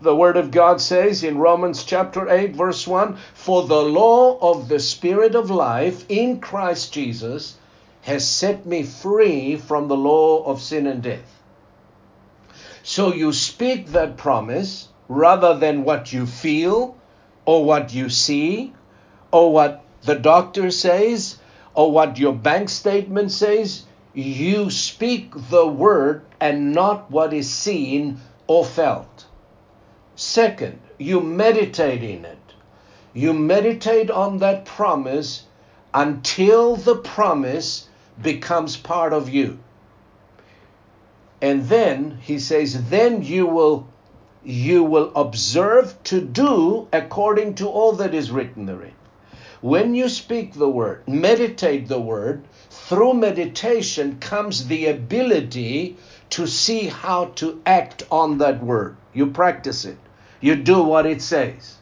The 0.00 0.16
Word 0.16 0.38
of 0.38 0.50
God 0.50 0.80
says 0.80 1.22
in 1.22 1.36
Romans 1.36 1.84
chapter 1.84 2.26
8, 2.26 2.56
verse 2.56 2.86
1 2.86 3.18
For 3.34 3.66
the 3.66 3.82
law 3.82 4.38
of 4.40 4.68
the 4.68 4.80
Spirit 4.80 5.34
of 5.34 5.50
life 5.50 6.06
in 6.08 6.40
Christ 6.40 6.94
Jesus 6.94 7.56
has 8.02 8.26
set 8.26 8.64
me 8.64 8.82
free 8.82 9.56
from 9.56 9.88
the 9.88 9.96
law 9.96 10.42
of 10.44 10.62
sin 10.62 10.86
and 10.86 11.02
death. 11.02 11.39
So 12.90 13.14
you 13.14 13.32
speak 13.32 13.92
that 13.92 14.16
promise 14.16 14.88
rather 15.06 15.56
than 15.56 15.84
what 15.84 16.12
you 16.12 16.26
feel 16.26 16.96
or 17.44 17.64
what 17.64 17.94
you 17.94 18.08
see 18.08 18.72
or 19.30 19.52
what 19.52 19.84
the 20.02 20.16
doctor 20.16 20.72
says 20.72 21.38
or 21.72 21.92
what 21.92 22.18
your 22.18 22.32
bank 22.32 22.68
statement 22.68 23.30
says. 23.30 23.84
You 24.12 24.70
speak 24.70 25.30
the 25.50 25.68
word 25.68 26.22
and 26.40 26.72
not 26.72 27.12
what 27.12 27.32
is 27.32 27.48
seen 27.48 28.18
or 28.48 28.64
felt. 28.64 29.24
Second, 30.16 30.80
you 30.98 31.20
meditate 31.20 32.02
in 32.02 32.24
it. 32.24 32.54
You 33.14 33.32
meditate 33.32 34.10
on 34.10 34.38
that 34.38 34.64
promise 34.64 35.44
until 35.94 36.74
the 36.74 36.96
promise 36.96 37.86
becomes 38.20 38.76
part 38.76 39.12
of 39.12 39.28
you. 39.28 39.60
And 41.42 41.68
then 41.68 42.18
he 42.20 42.38
says, 42.38 42.90
then 42.90 43.22
you 43.22 43.46
will 43.46 43.88
you 44.42 44.82
will 44.82 45.12
observe 45.14 46.02
to 46.04 46.20
do 46.20 46.88
according 46.92 47.54
to 47.56 47.68
all 47.68 47.92
that 47.92 48.14
is 48.14 48.30
written 48.30 48.64
therein. 48.64 48.94
When 49.60 49.94
you 49.94 50.08
speak 50.08 50.54
the 50.54 50.68
word, 50.68 51.06
meditate 51.06 51.88
the 51.88 52.00
word, 52.00 52.44
through 52.70 53.14
meditation 53.14 54.18
comes 54.18 54.66
the 54.66 54.86
ability 54.86 55.96
to 56.30 56.46
see 56.46 56.86
how 56.86 57.26
to 57.36 57.60
act 57.66 58.04
on 58.10 58.38
that 58.38 58.62
word. 58.62 58.96
You 59.12 59.26
practice 59.26 59.84
it. 59.84 59.98
You 60.40 60.56
do 60.56 60.82
what 60.82 61.04
it 61.04 61.20
says. 61.20 61.76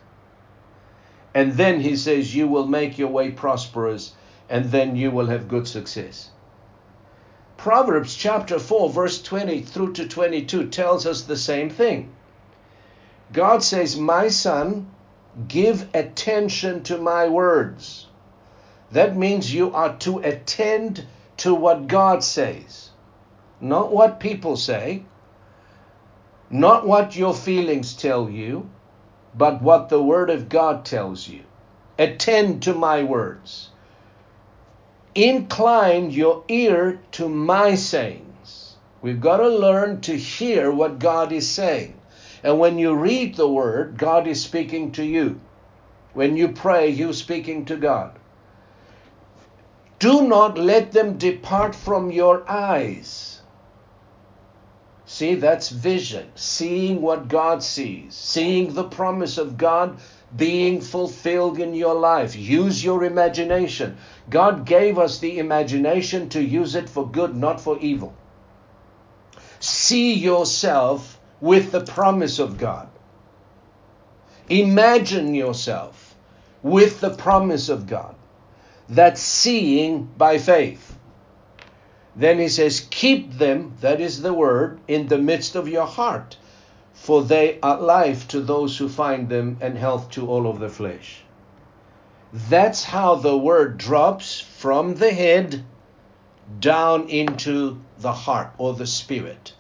And 1.35 1.53
then 1.53 1.81
he 1.81 1.95
says, 1.95 2.35
You 2.35 2.49
will 2.49 2.67
make 2.67 2.99
your 2.99 3.09
way 3.09 3.31
prosperous, 3.31 4.15
and 4.49 4.65
then 4.73 4.97
you 4.97 5.13
will 5.13 5.27
have 5.27 5.47
good 5.47 5.69
success. 5.69 6.31
Proverbs 7.59 8.15
chapter 8.15 8.61
4, 8.61 8.89
verse 8.89 9.21
20 9.21 9.63
through 9.63 9.93
to 9.95 10.07
22 10.07 10.69
tells 10.69 11.07
us 11.07 11.23
the 11.23 11.37
same 11.37 11.71
thing. 11.71 12.13
God 13.33 13.65
says, 13.65 13.97
My 13.97 14.29
son, 14.29 14.89
give 15.49 15.89
attention 15.93 16.85
to 16.85 16.99
my 16.99 17.27
words. 17.27 18.07
That 18.93 19.17
means 19.17 19.53
you 19.53 19.75
are 19.75 19.97
to 19.99 20.21
attend 20.21 21.05
to 21.39 21.53
what 21.53 21.89
God 21.89 22.23
says, 22.23 22.91
not 23.61 23.91
what 23.91 24.21
people 24.21 24.57
say, 24.57 25.03
not 26.51 26.87
what 26.87 27.17
your 27.17 27.35
feelings 27.35 27.95
tell 27.95 28.31
you, 28.31 28.71
but 29.35 29.61
what 29.61 29.89
the 29.89 30.03
Word 30.03 30.31
of 30.31 30.49
God 30.49 30.85
tells 30.85 31.27
you. 31.27 31.43
Attend 31.99 32.63
to 32.63 32.73
my 32.73 33.03
words. 33.03 33.71
Incline 35.19 36.13
your 36.13 36.45
ear 36.47 37.01
to 37.11 37.29
my 37.29 37.75
sayings. 37.75 38.77
We've 39.03 39.21
got 39.21 39.39
to 39.39 39.49
learn 39.49 40.01
to 40.03 40.17
hear 40.17 40.71
what 40.71 41.01
God 41.01 41.33
is 41.33 41.51
saying. 41.51 41.99
And 42.45 42.61
when 42.61 42.79
you 42.79 42.95
read 42.95 43.35
the 43.35 43.49
Word, 43.49 43.99
God 43.99 44.29
is 44.29 44.41
speaking 44.41 44.93
to 44.93 45.03
you. 45.03 45.41
When 46.15 46.37
you 46.37 46.47
pray, 46.47 46.91
you're 46.91 47.13
speaking 47.13 47.65
to 47.65 47.77
God. 47.77 48.17
Do 49.99 50.29
not 50.29 50.57
let 50.57 50.93
them 50.93 51.19
depart 51.19 51.75
from 51.75 52.13
your 52.13 52.49
eyes. 52.49 53.41
See, 55.05 55.35
that's 55.35 55.69
vision, 55.69 56.31
seeing 56.37 57.03
what 57.03 57.27
God 57.27 57.65
sees, 57.65 58.15
seeing 58.15 58.73
the 58.73 58.85
promise 58.85 59.37
of 59.37 59.59
God 59.59 59.99
being 60.37 60.81
fulfilled 60.81 61.59
in 61.59 61.75
your 61.75 61.95
life. 61.95 62.37
Use 62.37 62.85
your 62.85 63.05
imagination. 63.05 63.97
God 64.29 64.67
gave 64.67 64.99
us 64.99 65.19
the 65.19 65.39
imagination 65.39 66.29
to 66.31 66.43
use 66.43 66.75
it 66.75 66.89
for 66.89 67.09
good, 67.09 67.37
not 67.37 67.61
for 67.61 67.79
evil. 67.79 68.15
See 69.61 70.15
yourself 70.15 71.19
with 71.41 71.73
the 71.73 71.81
promise 71.81 72.39
of 72.39 72.59
God. 72.59 72.89
Imagine 74.49 75.35
yourself 75.35 76.15
with 76.63 77.01
the 77.01 77.11
promise 77.11 77.69
of 77.69 77.87
God. 77.87 78.15
That's 78.89 79.21
seeing 79.21 80.05
by 80.17 80.39
faith. 80.39 80.97
Then 82.17 82.39
he 82.39 82.49
says, 82.49 82.87
Keep 82.91 83.35
them, 83.35 83.75
that 83.81 84.01
is 84.01 84.23
the 84.23 84.33
word, 84.33 84.81
in 84.89 85.09
the 85.09 85.19
midst 85.19 85.55
of 85.55 85.69
your 85.69 85.87
heart, 85.87 86.37
for 87.01 87.23
they 87.23 87.59
are 87.63 87.81
life 87.81 88.29
to 88.29 88.41
those 88.41 88.77
who 88.77 88.89
find 88.89 89.29
them 89.29 89.57
and 89.61 89.79
health 89.79 90.11
to 90.11 90.29
all 90.29 90.47
of 90.47 90.59
the 90.59 90.69
flesh. 90.69 91.23
That's 92.33 92.85
how 92.85 93.15
the 93.15 93.39
word 93.39 93.79
drops 93.79 94.41
from 94.41 94.97
the 94.97 95.13
head 95.13 95.65
down 96.61 97.09
into 97.09 97.81
the 97.99 98.13
heart 98.13 98.51
or 98.59 98.75
the 98.75 98.87
spirit. 98.87 99.55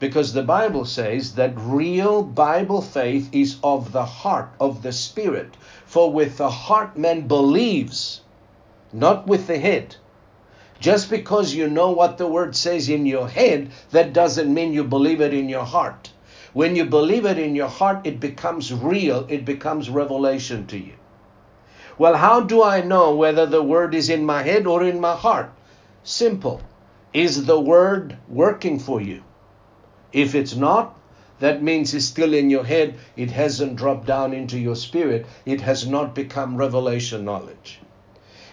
Because 0.00 0.32
the 0.32 0.42
Bible 0.42 0.84
says 0.84 1.34
that 1.34 1.52
real 1.56 2.22
Bible 2.22 2.80
faith 2.80 3.28
is 3.32 3.58
of 3.62 3.92
the 3.92 4.04
heart, 4.04 4.50
of 4.58 4.82
the 4.82 4.92
spirit. 4.92 5.56
For 5.86 6.10
with 6.10 6.38
the 6.38 6.50
heart 6.50 6.96
man 6.96 7.28
believes, 7.28 8.22
not 8.92 9.28
with 9.28 9.46
the 9.46 9.58
head. 9.58 9.94
Just 10.80 11.10
because 11.10 11.54
you 11.54 11.68
know 11.68 11.92
what 11.92 12.18
the 12.18 12.26
word 12.26 12.56
says 12.56 12.88
in 12.88 13.06
your 13.06 13.28
head, 13.28 13.70
that 13.92 14.12
doesn't 14.12 14.52
mean 14.52 14.72
you 14.72 14.82
believe 14.82 15.20
it 15.20 15.34
in 15.34 15.48
your 15.48 15.64
heart. 15.64 16.11
When 16.52 16.76
you 16.76 16.84
believe 16.84 17.24
it 17.24 17.38
in 17.38 17.56
your 17.56 17.68
heart, 17.68 18.06
it 18.06 18.20
becomes 18.20 18.72
real, 18.72 19.26
it 19.28 19.44
becomes 19.44 19.88
revelation 19.88 20.66
to 20.66 20.78
you. 20.78 20.94
Well, 21.96 22.16
how 22.16 22.40
do 22.40 22.62
I 22.62 22.82
know 22.82 23.14
whether 23.14 23.46
the 23.46 23.62
word 23.62 23.94
is 23.94 24.10
in 24.10 24.26
my 24.26 24.42
head 24.42 24.66
or 24.66 24.82
in 24.82 25.00
my 25.00 25.14
heart? 25.14 25.50
Simple. 26.04 26.60
Is 27.14 27.46
the 27.46 27.60
word 27.60 28.16
working 28.28 28.78
for 28.78 29.00
you? 29.00 29.22
If 30.12 30.34
it's 30.34 30.54
not, 30.54 30.98
that 31.38 31.62
means 31.62 31.94
it's 31.94 32.04
still 32.04 32.34
in 32.34 32.50
your 32.50 32.64
head. 32.64 32.94
It 33.16 33.30
hasn't 33.30 33.76
dropped 33.76 34.06
down 34.06 34.32
into 34.32 34.58
your 34.58 34.76
spirit. 34.76 35.26
It 35.44 35.60
has 35.62 35.86
not 35.86 36.14
become 36.14 36.56
revelation 36.56 37.24
knowledge. 37.24 37.80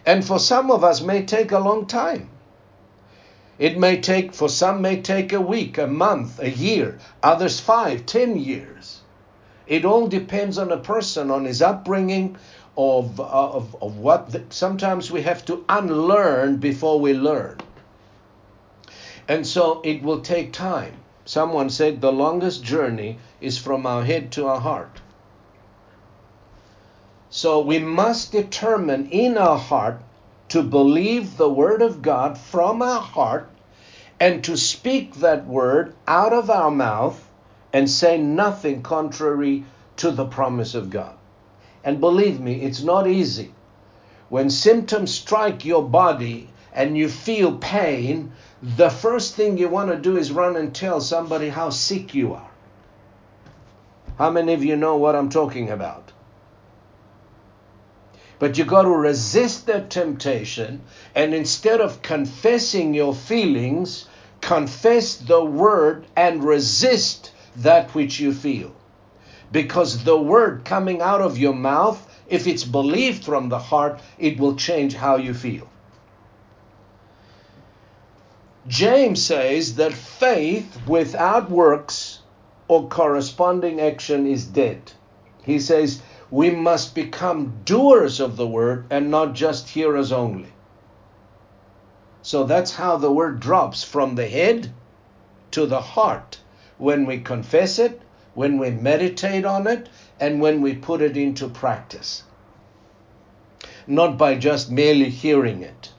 And 0.06 0.26
for 0.26 0.40
some 0.40 0.72
of 0.72 0.84
us 0.84 1.02
may 1.02 1.26
take 1.26 1.52
a 1.52 1.60
long 1.60 1.86
time. 1.86 2.30
It 3.60 3.78
may 3.78 4.00
take, 4.00 4.34
for 4.34 4.48
some 4.48 4.82
may 4.82 5.02
take 5.02 5.34
a 5.34 5.42
week, 5.42 5.78
a 5.78 5.86
month, 5.86 6.40
a 6.40 6.50
year, 6.50 6.98
others 7.22 7.60
five, 7.60 8.06
ten 8.06 8.38
years. 8.38 9.02
It 9.68 9.84
all 9.84 10.08
depends 10.08 10.58
on 10.58 10.72
a 10.72 10.78
person, 10.78 11.30
on 11.30 11.44
his 11.44 11.62
upbringing, 11.62 12.38
of, 12.78 13.20
uh, 13.20 13.24
of, 13.24 13.76
of 13.82 13.98
what 13.98 14.32
the, 14.32 14.44
sometimes 14.50 15.12
we 15.12 15.24
have 15.24 15.44
to 15.46 15.66
unlearn 15.68 16.58
before 16.58 17.02
we 17.02 17.14
learn. 17.14 17.58
And 19.28 19.46
so 19.46 19.82
it 19.84 20.02
will 20.02 20.22
take 20.22 20.54
time. 20.54 20.94
Someone 21.26 21.70
said 21.70 22.00
the 22.00 22.14
longest 22.14 22.64
journey 22.64 23.20
is 23.42 23.58
from 23.58 23.86
our 23.86 24.04
head 24.04 24.32
to 24.32 24.48
our 24.48 24.62
heart. 24.62 25.02
So 27.30 27.60
we 27.60 27.78
must 27.78 28.32
determine 28.32 29.10
in 29.12 29.38
our 29.38 29.58
heart 29.58 30.02
to 30.50 30.64
believe 30.64 31.38
the 31.38 31.50
Word 31.50 31.82
of 31.82 32.02
God 32.02 32.38
from 32.38 32.82
our 32.82 33.02
heart 33.02 33.50
and 34.20 34.44
to 34.44 34.58
speak 34.58 35.16
that 35.16 35.48
Word 35.48 35.94
out 36.08 36.34
of 36.34 36.50
our 36.50 36.72
mouth 36.72 37.26
and 37.72 37.90
say 37.90 38.18
nothing 38.18 38.82
contrary 38.82 39.64
to 39.98 40.12
the 40.12 40.26
promise 40.26 40.76
of 40.76 40.90
God. 40.90 41.16
And 41.84 42.00
believe 42.00 42.40
me, 42.40 42.62
it's 42.62 42.82
not 42.82 43.08
easy. 43.08 43.54
When 44.30 44.50
symptoms 44.50 45.14
strike 45.14 45.66
your 45.66 45.84
body 45.84 46.50
and 46.74 46.98
you 46.98 47.10
feel 47.10 47.58
pain, 47.58 48.32
the 48.62 48.90
first 48.90 49.36
thing 49.36 49.58
you 49.58 49.70
want 49.70 49.90
to 49.92 49.98
do 49.98 50.18
is 50.18 50.32
run 50.32 50.56
and 50.56 50.74
tell 50.74 51.00
somebody 51.00 51.50
how 51.50 51.70
sick 51.70 52.14
you 52.14 52.34
are. 52.34 52.50
How 54.18 54.30
many 54.30 54.54
of 54.54 54.64
you 54.64 54.76
know 54.76 54.98
what 54.98 55.16
I'm 55.16 55.30
talking 55.30 55.70
about? 55.70 56.12
But 58.40 58.58
you 58.58 58.64
got 58.64 58.84
to 58.84 58.90
resist 58.90 59.68
that 59.68 59.90
temptation, 59.90 60.82
and 61.14 61.34
instead 61.34 61.82
of 61.82 62.02
confessing 62.02 62.94
your 62.94 63.14
feelings, 63.14 64.06
confess 64.40 65.16
the 65.16 65.44
word 65.44 66.06
and 66.16 66.44
resist 66.44 67.32
that 67.58 67.94
which 67.94 68.20
you 68.20 68.34
feel. 68.34 68.74
Because 69.52 70.06
the 70.06 70.18
word 70.18 70.64
coming 70.64 71.02
out 71.02 71.22
of 71.22 71.38
your 71.38 71.54
mouth, 71.54 72.08
if 72.28 72.48
it's 72.48 72.64
believed 72.64 73.26
from 73.26 73.50
the 73.50 73.60
heart, 73.60 74.00
it 74.18 74.40
will 74.40 74.56
change 74.56 74.94
how 74.94 75.18
you 75.18 75.34
feel. 75.34 75.68
James 78.68 79.22
says 79.22 79.76
that 79.76 79.94
faith 79.94 80.80
without 80.88 81.50
works 81.50 82.20
or 82.68 82.88
corresponding 82.88 83.82
action 83.82 84.28
is 84.28 84.46
dead. 84.46 84.94
He 85.44 85.60
says 85.60 86.02
we 86.32 86.52
must 86.52 86.94
become 86.94 87.62
doers 87.66 88.20
of 88.20 88.38
the 88.38 88.48
word 88.48 88.86
and 88.90 89.10
not 89.10 89.34
just 89.34 89.70
hearers 89.70 90.12
only. 90.12 90.50
So 92.22 92.44
that's 92.44 92.76
how 92.76 92.98
the 92.98 93.12
word 93.12 93.40
drops 93.40 93.84
from 93.84 94.16
the 94.16 94.28
head 94.28 94.72
to 95.52 95.66
the 95.66 95.82
heart 95.82 96.40
when 96.78 97.06
we 97.06 97.20
confess 97.20 97.80
it, 97.80 98.02
when 98.36 98.58
we 98.60 98.70
meditate 98.70 99.46
on 99.46 99.66
it, 99.68 99.90
and 100.20 100.40
when 100.40 100.62
we 100.62 100.76
put 100.76 101.02
it 101.02 101.18
into 101.18 101.48
practice. 101.48 102.24
Not 103.88 104.18
by 104.18 104.36
just 104.36 104.70
merely 104.70 105.10
hearing 105.10 105.64
it. 105.64 105.92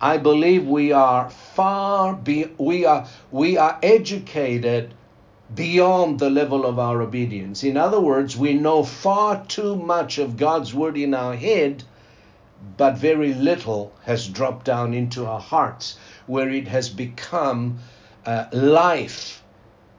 I 0.00 0.18
believe 0.18 0.66
we 0.66 0.92
are 0.92 1.30
far 1.30 2.14
be, 2.14 2.50
we 2.58 2.84
are 2.84 3.06
we 3.30 3.56
are 3.56 3.78
educated 3.82 4.92
beyond 5.54 6.18
the 6.18 6.30
level 6.30 6.66
of 6.66 6.78
our 6.78 7.00
obedience. 7.02 7.62
In 7.62 7.76
other 7.76 8.00
words, 8.00 8.36
we 8.36 8.54
know 8.54 8.82
far 8.82 9.44
too 9.46 9.76
much 9.76 10.18
of 10.18 10.36
God's 10.36 10.74
word 10.74 10.96
in 10.96 11.14
our 11.14 11.36
head, 11.36 11.84
but 12.76 12.96
very 12.96 13.32
little 13.32 13.92
has 14.04 14.28
dropped 14.28 14.64
down 14.64 14.92
into 14.92 15.24
our 15.24 15.40
hearts, 15.40 15.98
where 16.26 16.50
it 16.50 16.68
has 16.68 16.88
become 16.88 17.78
uh, 18.24 18.46
life 18.52 19.44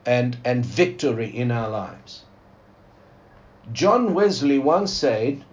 and, 0.05 0.37
and 0.43 0.65
victory 0.65 1.29
in 1.29 1.51
our 1.51 1.69
lives. 1.69 2.23
John 3.71 4.13
Wesley 4.13 4.59
once 4.59 4.91
said 4.91 5.43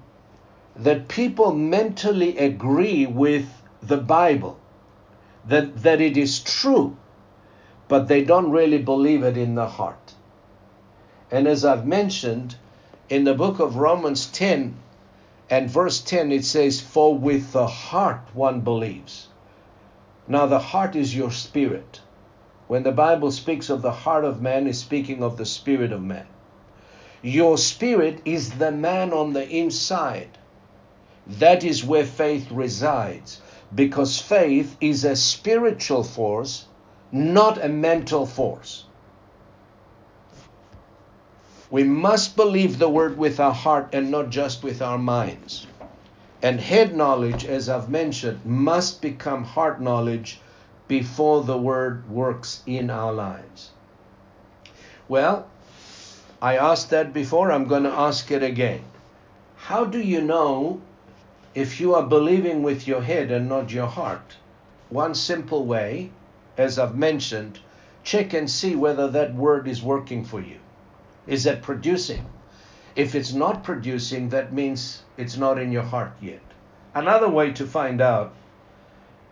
that 0.76 1.08
people 1.08 1.52
mentally 1.54 2.36
agree 2.36 3.06
with 3.06 3.46
the 3.80 3.96
Bible, 3.96 4.58
that, 5.46 5.82
that 5.82 6.00
it 6.00 6.16
is 6.16 6.40
true 6.40 6.96
but 7.88 8.08
they 8.08 8.24
don't 8.24 8.50
really 8.50 8.78
believe 8.78 9.22
it 9.22 9.36
in 9.36 9.54
the 9.54 9.68
heart. 9.68 10.14
And 11.30 11.46
as 11.46 11.64
I've 11.64 11.86
mentioned, 11.86 12.56
in 13.08 13.24
the 13.24 13.34
book 13.34 13.58
of 13.60 13.76
Romans 13.76 14.26
10 14.26 14.76
and 15.50 15.70
verse 15.70 16.00
10, 16.00 16.32
it 16.32 16.44
says, 16.44 16.80
For 16.80 17.14
with 17.14 17.52
the 17.52 17.66
heart 17.66 18.22
one 18.32 18.60
believes. 18.60 19.28
Now, 20.26 20.46
the 20.46 20.58
heart 20.58 20.96
is 20.96 21.14
your 21.14 21.30
spirit. 21.30 22.00
When 22.68 22.82
the 22.82 22.92
Bible 22.92 23.30
speaks 23.30 23.68
of 23.68 23.82
the 23.82 23.92
heart 23.92 24.24
of 24.24 24.40
man, 24.40 24.66
is 24.66 24.78
speaking 24.78 25.22
of 25.22 25.36
the 25.36 25.44
spirit 25.44 25.92
of 25.92 26.02
man. 26.02 26.26
Your 27.22 27.58
spirit 27.58 28.20
is 28.24 28.52
the 28.52 28.72
man 28.72 29.12
on 29.12 29.32
the 29.34 29.48
inside. 29.48 30.38
That 31.26 31.64
is 31.64 31.84
where 31.84 32.04
faith 32.04 32.50
resides. 32.50 33.40
because 33.74 34.20
faith 34.20 34.76
is 34.80 35.04
a 35.04 35.16
spiritual 35.16 36.04
force, 36.04 36.66
not 37.14 37.64
a 37.64 37.68
mental 37.68 38.26
force. 38.26 38.84
We 41.70 41.84
must 41.84 42.34
believe 42.34 42.78
the 42.78 42.88
word 42.88 43.16
with 43.16 43.38
our 43.38 43.52
heart 43.52 43.90
and 43.92 44.10
not 44.10 44.30
just 44.30 44.64
with 44.64 44.82
our 44.82 44.98
minds. 44.98 45.68
And 46.42 46.60
head 46.60 46.96
knowledge, 46.96 47.44
as 47.44 47.68
I've 47.68 47.88
mentioned, 47.88 48.44
must 48.44 49.00
become 49.00 49.44
heart 49.44 49.80
knowledge 49.80 50.40
before 50.88 51.44
the 51.44 51.56
word 51.56 52.10
works 52.10 52.62
in 52.66 52.90
our 52.90 53.12
lives. 53.12 53.70
Well, 55.06 55.46
I 56.42 56.56
asked 56.56 56.90
that 56.90 57.12
before, 57.12 57.52
I'm 57.52 57.68
going 57.68 57.84
to 57.84 57.92
ask 57.92 58.28
it 58.32 58.42
again. 58.42 58.82
How 59.56 59.84
do 59.84 60.00
you 60.00 60.20
know 60.20 60.80
if 61.54 61.80
you 61.80 61.94
are 61.94 62.02
believing 62.02 62.64
with 62.64 62.88
your 62.88 63.02
head 63.02 63.30
and 63.30 63.48
not 63.48 63.70
your 63.70 63.86
heart? 63.86 64.34
One 64.90 65.14
simple 65.14 65.64
way, 65.64 66.10
as 66.56 66.78
I've 66.78 66.96
mentioned, 66.96 67.58
check 68.02 68.32
and 68.32 68.50
see 68.50 68.74
whether 68.74 69.08
that 69.08 69.34
word 69.34 69.68
is 69.68 69.82
working 69.82 70.24
for 70.24 70.40
you. 70.40 70.58
Is 71.26 71.46
it 71.46 71.62
producing? 71.62 72.26
If 72.96 73.14
it's 73.14 73.32
not 73.32 73.64
producing, 73.64 74.28
that 74.30 74.52
means 74.52 75.02
it's 75.16 75.36
not 75.36 75.58
in 75.58 75.72
your 75.72 75.82
heart 75.82 76.12
yet. 76.20 76.42
Another 76.94 77.28
way 77.28 77.52
to 77.52 77.66
find 77.66 78.00
out 78.00 78.32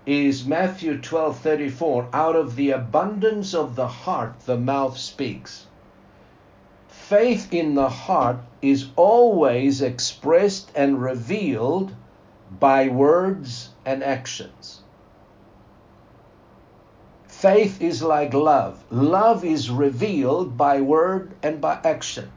is 0.06 0.44
Matthew 0.44 0.98
12:34 0.98 2.08
out 2.12 2.36
of 2.36 2.56
the 2.56 2.70
abundance 2.70 3.54
of 3.54 3.76
the 3.76 3.88
heart 3.88 4.34
the 4.46 4.58
mouth 4.58 4.98
speaks 4.98 5.66
faith 7.12 7.52
in 7.52 7.74
the 7.74 7.88
heart 7.88 8.38
is 8.62 8.88
always 8.96 9.82
expressed 9.82 10.70
and 10.74 11.02
revealed 11.02 11.92
by 12.60 12.88
words 12.88 13.70
and 13.84 14.02
actions. 14.02 14.81
Faith 17.42 17.82
is 17.82 18.04
like 18.04 18.32
love. 18.34 18.84
Love 18.88 19.44
is 19.44 19.68
revealed 19.68 20.56
by 20.56 20.80
word 20.80 21.32
and 21.42 21.60
by 21.60 21.76
action. 21.82 22.30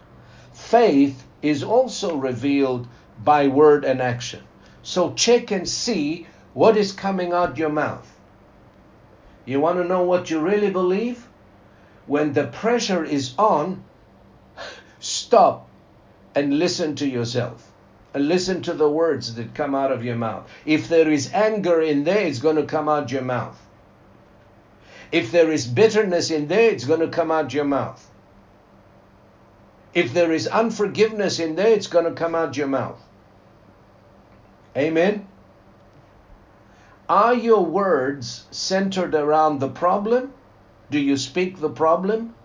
Faith 0.51 1.23
is 1.43 1.61
also 1.61 2.15
revealed 2.15 2.87
by 3.23 3.47
word 3.47 3.85
and 3.85 4.01
action. 4.01 4.41
So 4.81 5.13
check 5.13 5.51
and 5.51 5.69
see 5.69 6.25
what 6.55 6.75
is 6.75 6.91
coming 6.91 7.33
out 7.33 7.59
your 7.59 7.69
mouth. 7.69 8.11
You 9.45 9.59
want 9.59 9.77
to 9.77 9.87
know 9.87 10.01
what 10.01 10.31
you 10.31 10.39
really 10.39 10.71
believe? 10.71 11.27
When 12.07 12.33
the 12.33 12.47
pressure 12.47 13.03
is 13.03 13.35
on, 13.37 13.83
stop 14.99 15.69
and 16.33 16.57
listen 16.57 16.95
to 16.95 17.07
yourself 17.07 17.71
and 18.15 18.27
listen 18.27 18.63
to 18.63 18.73
the 18.73 18.89
words 18.89 19.35
that 19.35 19.53
come 19.53 19.75
out 19.75 19.91
of 19.91 20.03
your 20.03 20.15
mouth. 20.15 20.49
If 20.65 20.89
there 20.89 21.11
is 21.11 21.31
anger 21.31 21.79
in 21.79 22.05
there, 22.05 22.25
it's 22.25 22.39
going 22.39 22.55
to 22.55 22.63
come 22.63 22.89
out 22.89 23.11
your 23.11 23.21
mouth. 23.21 23.61
If 25.15 25.31
there 25.31 25.49
is 25.49 25.65
bitterness 25.65 26.29
in 26.29 26.47
there, 26.47 26.71
it's 26.71 26.83
going 26.83 26.99
to 26.99 27.07
come 27.07 27.31
out 27.31 27.53
your 27.53 27.63
mouth. 27.63 28.05
If 29.93 30.13
there 30.13 30.33
is 30.33 30.45
unforgiveness 30.45 31.39
in 31.39 31.55
there, 31.55 31.69
it's 31.69 31.87
going 31.87 32.03
to 32.03 32.11
come 32.11 32.35
out 32.35 32.57
your 32.57 32.67
mouth. 32.67 33.01
Amen. 34.75 35.25
Are 37.07 37.33
your 37.33 37.63
words 37.63 38.43
centered 38.51 39.15
around 39.15 39.59
the 39.59 39.69
problem? 39.69 40.33
Do 40.91 40.99
you 40.99 41.15
speak 41.15 41.61
the 41.61 41.69
problem? 41.69 42.35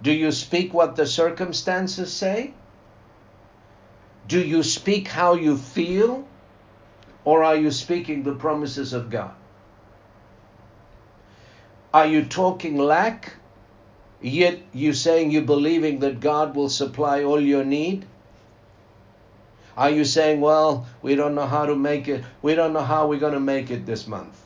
Do 0.00 0.12
you 0.12 0.30
speak 0.30 0.72
what 0.72 0.94
the 0.94 1.06
circumstances 1.06 2.12
say? 2.12 2.54
Do 4.28 4.40
you 4.40 4.62
speak 4.62 5.08
how 5.08 5.34
you 5.34 5.56
feel? 5.56 6.24
Or 7.24 7.42
are 7.42 7.56
you 7.56 7.72
speaking 7.72 8.22
the 8.22 8.36
promises 8.36 8.92
of 8.92 9.10
God? 9.10 9.34
Are 11.94 12.06
you 12.06 12.24
talking 12.24 12.78
lack, 12.78 13.34
yet 14.22 14.58
you 14.72 14.94
saying 14.94 15.30
you're 15.30 15.42
believing 15.42 15.98
that 15.98 16.20
God 16.20 16.56
will 16.56 16.70
supply 16.70 17.22
all 17.22 17.38
your 17.38 17.66
need? 17.66 18.06
Are 19.76 19.90
you 19.90 20.06
saying, 20.06 20.40
well, 20.40 20.86
we 21.02 21.16
don't 21.16 21.34
know 21.34 21.46
how 21.46 21.66
to 21.66 21.76
make 21.76 22.08
it, 22.08 22.24
we 22.40 22.54
don't 22.54 22.72
know 22.72 22.80
how 22.80 23.06
we're 23.06 23.20
going 23.20 23.34
to 23.34 23.40
make 23.40 23.70
it 23.70 23.84
this 23.84 24.06
month? 24.06 24.42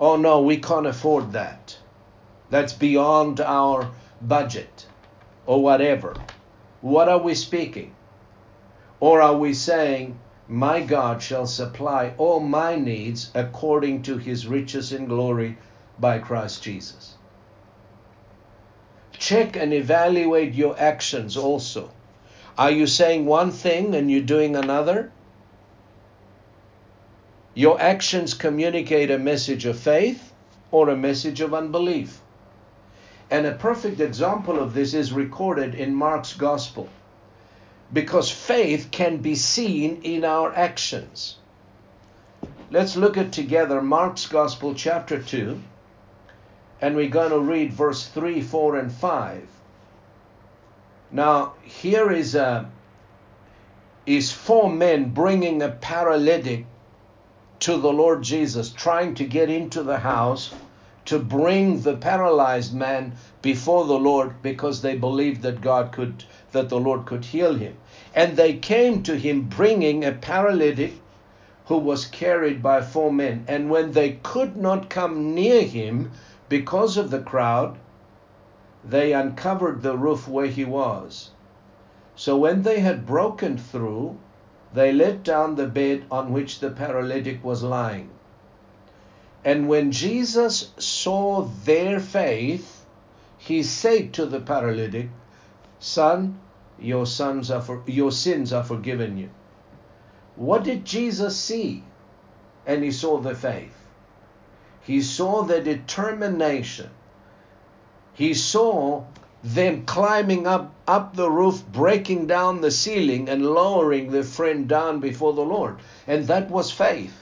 Oh 0.00 0.16
no, 0.16 0.40
we 0.40 0.56
can't 0.56 0.86
afford 0.86 1.32
that. 1.32 1.78
That's 2.50 2.72
beyond 2.72 3.40
our 3.40 3.88
budget 4.20 4.86
or 5.46 5.62
whatever. 5.62 6.16
What 6.80 7.08
are 7.08 7.18
we 7.18 7.36
speaking? 7.36 7.94
Or 8.98 9.20
are 9.22 9.36
we 9.36 9.54
saying, 9.54 10.18
My 10.48 10.80
God 10.80 11.22
shall 11.22 11.46
supply 11.46 12.14
all 12.18 12.40
my 12.40 12.74
needs 12.74 13.30
according 13.34 14.02
to 14.02 14.18
his 14.18 14.48
riches 14.48 14.92
in 14.92 15.06
glory 15.06 15.58
by 16.00 16.18
Christ 16.18 16.62
Jesus? 16.62 17.14
Check 19.12 19.56
and 19.56 19.72
evaluate 19.72 20.54
your 20.54 20.78
actions 20.78 21.36
also. 21.36 21.90
Are 22.56 22.70
you 22.70 22.86
saying 22.86 23.26
one 23.26 23.50
thing 23.50 23.94
and 23.94 24.10
you're 24.10 24.20
doing 24.20 24.56
another? 24.56 25.12
Your 27.54 27.80
actions 27.80 28.34
communicate 28.34 29.10
a 29.10 29.18
message 29.18 29.64
of 29.64 29.78
faith 29.78 30.32
or 30.70 30.88
a 30.88 30.96
message 30.96 31.40
of 31.40 31.54
unbelief. 31.54 32.20
And 33.30 33.46
a 33.46 33.54
perfect 33.54 34.00
example 34.00 34.58
of 34.58 34.74
this 34.74 34.94
is 34.94 35.12
recorded 35.12 35.74
in 35.74 35.94
Mark's 35.94 36.34
Gospel. 36.34 36.88
Because 37.92 38.30
faith 38.30 38.90
can 38.90 39.16
be 39.16 39.34
seen 39.34 40.02
in 40.02 40.24
our 40.24 40.54
actions. 40.54 41.36
Let's 42.70 42.96
look 42.96 43.16
at 43.16 43.32
together 43.32 43.82
Mark's 43.82 44.26
Gospel, 44.26 44.74
chapter 44.74 45.22
2, 45.22 45.60
and 46.80 46.94
we're 46.94 47.08
going 47.08 47.30
to 47.30 47.40
read 47.40 47.72
verse 47.72 48.06
3, 48.06 48.40
4, 48.40 48.78
and 48.78 48.92
5. 48.92 49.48
Now, 51.10 51.54
here 51.62 52.10
is, 52.10 52.34
a, 52.34 52.70
is 54.06 54.30
four 54.30 54.70
men 54.70 55.10
bringing 55.10 55.62
a 55.62 55.70
paralytic 55.70 56.66
to 57.60 57.76
the 57.78 57.92
Lord 57.92 58.22
Jesus, 58.22 58.70
trying 58.70 59.14
to 59.16 59.24
get 59.24 59.50
into 59.50 59.82
the 59.82 59.98
house 59.98 60.54
to 61.06 61.18
bring 61.18 61.80
the 61.80 61.96
paralyzed 61.96 62.74
man 62.74 63.14
before 63.40 63.86
the 63.86 63.98
Lord 63.98 64.42
because 64.42 64.82
they 64.82 64.94
believed 64.94 65.40
that 65.40 65.62
God 65.62 65.90
could, 65.90 66.22
that 66.52 66.68
the 66.68 66.78
Lord 66.78 67.06
could 67.06 67.24
heal 67.24 67.54
him. 67.54 67.74
And 68.14 68.36
they 68.36 68.54
came 68.54 69.02
to 69.04 69.16
him 69.16 69.44
bringing 69.44 70.04
a 70.04 70.12
paralytic 70.12 70.92
who 71.64 71.78
was 71.78 72.04
carried 72.04 72.62
by 72.62 72.82
four 72.82 73.10
men. 73.10 73.44
And 73.48 73.70
when 73.70 73.92
they 73.92 74.18
could 74.22 74.56
not 74.56 74.90
come 74.90 75.34
near 75.34 75.62
him 75.62 76.12
because 76.48 76.96
of 76.96 77.10
the 77.10 77.20
crowd, 77.20 77.78
they 78.84 79.12
uncovered 79.12 79.82
the 79.82 79.96
roof 79.96 80.26
where 80.26 80.46
he 80.46 80.64
was. 80.64 81.30
So 82.16 82.36
when 82.36 82.62
they 82.62 82.80
had 82.80 83.06
broken 83.06 83.58
through, 83.58 84.18
they 84.72 84.92
let 84.92 85.22
down 85.22 85.54
the 85.54 85.66
bed 85.66 86.04
on 86.10 86.32
which 86.32 86.60
the 86.60 86.70
paralytic 86.70 87.44
was 87.44 87.62
lying. 87.62 88.10
And 89.44 89.68
when 89.68 89.92
Jesus 89.92 90.72
saw 90.78 91.42
their 91.64 92.00
faith, 92.00 92.84
he 93.38 93.62
said 93.62 94.12
to 94.14 94.26
the 94.26 94.40
paralytic, 94.40 95.10
Son, 95.78 96.40
your 96.78 97.06
sons 97.06 97.50
are 97.50 97.62
for, 97.62 97.82
your 97.86 98.10
sins 98.10 98.52
are 98.52 98.64
forgiven 98.64 99.16
you. 99.16 99.30
What 100.36 100.64
did 100.64 100.84
Jesus 100.84 101.36
see? 101.36 101.84
And 102.66 102.82
he 102.82 102.90
saw 102.90 103.18
the 103.18 103.34
faith. 103.34 103.77
He 104.88 105.02
saw 105.02 105.42
the 105.42 105.60
determination. 105.60 106.88
He 108.14 108.32
saw 108.32 109.04
them 109.44 109.84
climbing 109.84 110.46
up, 110.46 110.72
up 110.86 111.14
the 111.14 111.30
roof, 111.30 111.62
breaking 111.70 112.26
down 112.26 112.62
the 112.62 112.70
ceiling, 112.70 113.28
and 113.28 113.44
lowering 113.44 114.10
their 114.10 114.22
friend 114.24 114.66
down 114.66 115.00
before 115.00 115.34
the 115.34 115.44
Lord. 115.44 115.76
And 116.06 116.26
that 116.28 116.50
was 116.50 116.70
faith. 116.70 117.12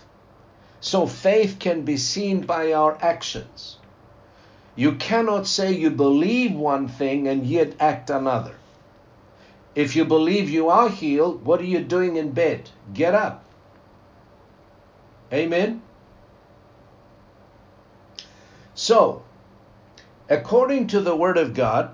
So 0.81 1.09
faith 1.09 1.57
can 1.59 1.83
be 1.83 1.97
seen 1.97 2.43
by 2.43 2.73
our 2.73 2.97
actions. 3.03 3.79
You 4.77 4.93
cannot 4.93 5.49
say 5.49 5.73
you 5.73 5.91
believe 5.91 6.53
one 6.55 6.87
thing 6.87 7.27
and 7.27 7.45
yet 7.45 7.75
act 7.81 8.11
another. 8.11 8.55
If 9.75 9.97
you 9.97 10.05
believe 10.05 10.49
you 10.49 10.69
are 10.69 10.89
healed, 10.89 11.45
what 11.45 11.61
are 11.61 11.73
you 11.75 11.81
doing 11.81 12.15
in 12.15 12.31
bed? 12.31 12.71
Get 12.95 13.13
up. 13.13 13.45
Amen. 15.33 15.83
So, 18.87 19.23
according 20.29 20.87
to 20.95 21.01
the 21.01 21.17
Word 21.17 21.39
of 21.39 21.55
God, 21.55 21.91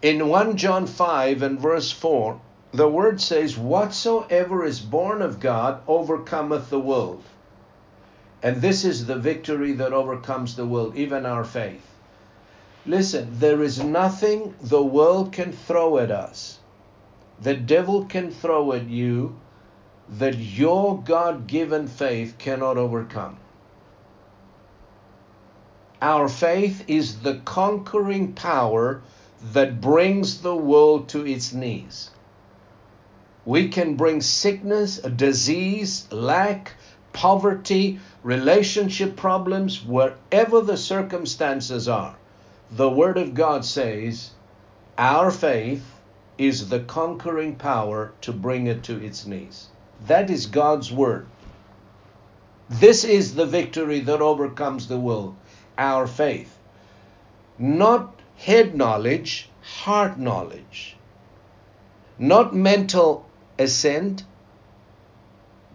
in 0.00 0.28
1 0.28 0.56
John 0.56 0.86
5 0.86 1.42
and 1.42 1.58
verse 1.58 1.90
4, 1.90 2.40
the 2.70 2.88
Word 2.88 3.20
says, 3.20 3.58
Whatsoever 3.58 4.64
is 4.64 4.78
born 4.78 5.20
of 5.20 5.40
God 5.40 5.82
overcometh 5.88 6.70
the 6.70 6.78
world. 6.78 7.24
And 8.40 8.62
this 8.62 8.84
is 8.84 9.06
the 9.06 9.18
victory 9.18 9.72
that 9.72 9.92
overcomes 9.92 10.54
the 10.54 10.64
world, 10.64 10.94
even 10.94 11.26
our 11.26 11.42
faith. 11.42 11.84
Listen, 12.86 13.28
there 13.40 13.60
is 13.60 13.82
nothing 13.82 14.54
the 14.60 14.84
world 14.84 15.32
can 15.32 15.50
throw 15.50 15.98
at 15.98 16.12
us, 16.12 16.60
the 17.42 17.56
devil 17.56 18.04
can 18.04 18.30
throw 18.30 18.74
at 18.74 18.86
you, 18.86 19.34
that 20.08 20.36
your 20.36 21.02
God 21.02 21.48
given 21.48 21.88
faith 21.88 22.38
cannot 22.38 22.76
overcome. 22.76 23.38
Our 26.00 26.28
faith 26.28 26.84
is 26.86 27.20
the 27.20 27.40
conquering 27.44 28.32
power 28.34 29.02
that 29.52 29.80
brings 29.80 30.42
the 30.42 30.54
world 30.54 31.08
to 31.08 31.26
its 31.26 31.52
knees. 31.52 32.10
We 33.44 33.68
can 33.68 33.94
bring 33.94 34.20
sickness, 34.20 34.98
disease, 34.98 36.06
lack, 36.12 36.74
poverty, 37.12 37.98
relationship 38.22 39.16
problems, 39.16 39.84
wherever 39.84 40.60
the 40.60 40.76
circumstances 40.76 41.88
are. 41.88 42.14
The 42.70 42.90
Word 42.90 43.18
of 43.18 43.34
God 43.34 43.64
says, 43.64 44.30
Our 44.98 45.30
faith 45.30 45.84
is 46.36 46.68
the 46.68 46.80
conquering 46.80 47.56
power 47.56 48.12
to 48.20 48.32
bring 48.32 48.68
it 48.68 48.84
to 48.84 49.04
its 49.04 49.26
knees. 49.26 49.66
That 50.06 50.30
is 50.30 50.46
God's 50.46 50.92
Word. 50.92 51.26
This 52.70 53.02
is 53.02 53.34
the 53.34 53.46
victory 53.46 54.00
that 54.00 54.20
overcomes 54.20 54.86
the 54.86 55.00
world, 55.00 55.34
our 55.78 56.06
faith. 56.06 56.58
Not 57.58 58.14
head 58.36 58.74
knowledge, 58.74 59.48
heart 59.62 60.18
knowledge. 60.18 60.96
Not 62.18 62.54
mental 62.54 63.26
assent, 63.58 64.24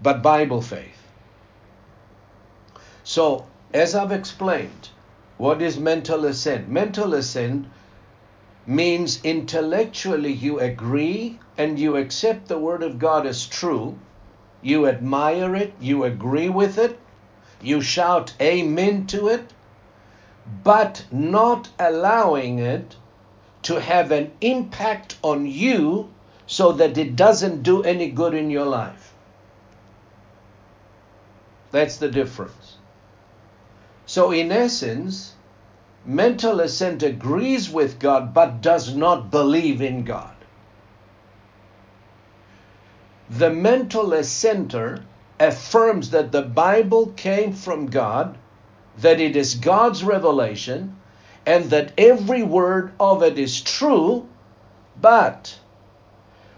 but 0.02 0.22
Bible 0.22 0.62
faith. 0.62 1.08
So, 3.04 3.46
as 3.74 3.96
I've 3.96 4.12
explained, 4.12 4.90
what 5.38 5.62
is 5.62 5.78
mental 5.80 6.26
assent? 6.26 6.70
Mental 6.70 7.14
assent 7.14 7.68
means 8.66 9.20
intellectually 9.24 10.32
you 10.32 10.60
agree 10.60 11.40
and 11.58 11.80
you 11.80 11.98
accept 11.98 12.48
the 12.48 12.58
Word 12.58 12.84
of 12.84 13.00
God 13.00 13.26
as 13.26 13.46
true, 13.46 13.98
you 14.62 14.88
admire 14.88 15.56
it, 15.56 15.74
you 15.80 16.04
agree 16.04 16.50
with 16.50 16.78
it, 16.78 16.98
you 17.62 17.82
shout 17.82 18.34
amen 18.40 19.06
to 19.08 19.28
it, 19.28 19.54
but 20.64 21.06
not 21.12 21.70
allowing 21.80 22.60
it 22.60 22.96
to 23.64 23.80
have 23.80 24.12
an 24.12 24.32
impact 24.42 25.18
on 25.22 25.46
you 25.46 26.10
so 26.48 26.72
that 26.74 26.98
it 26.98 27.16
doesn't 27.16 27.64
do 27.64 27.84
any 27.84 28.10
good 28.10 28.34
in 28.34 28.50
your 28.50 28.66
life. 28.66 29.14
That's 31.72 31.98
the 31.98 32.10
difference. 32.10 32.78
So, 34.06 34.32
in 34.32 34.52
essence, 34.52 35.34
mental 36.06 36.60
assent 36.60 37.02
agrees 37.02 37.70
with 37.70 38.00
God 38.00 38.34
but 38.34 38.62
does 38.62 38.94
not 38.96 39.32
believe 39.32 39.82
in 39.82 40.04
God. 40.04 40.36
The 43.30 43.50
mental 43.50 44.14
assenter 44.14 45.04
affirms 45.40 46.12
that 46.12 46.32
the 46.32 46.42
Bible 46.42 47.14
came 47.16 47.54
from 47.54 47.88
God, 47.88 48.38
that 48.98 49.20
it 49.20 49.36
is 49.36 49.56
God's 49.56 50.04
revelation, 50.04 50.96
and 51.46 51.70
that 51.72 51.92
every 51.98 52.44
word 52.44 52.94
of 53.00 53.24
it 53.24 53.38
is 53.38 53.62
true, 53.62 54.28
but 55.02 55.58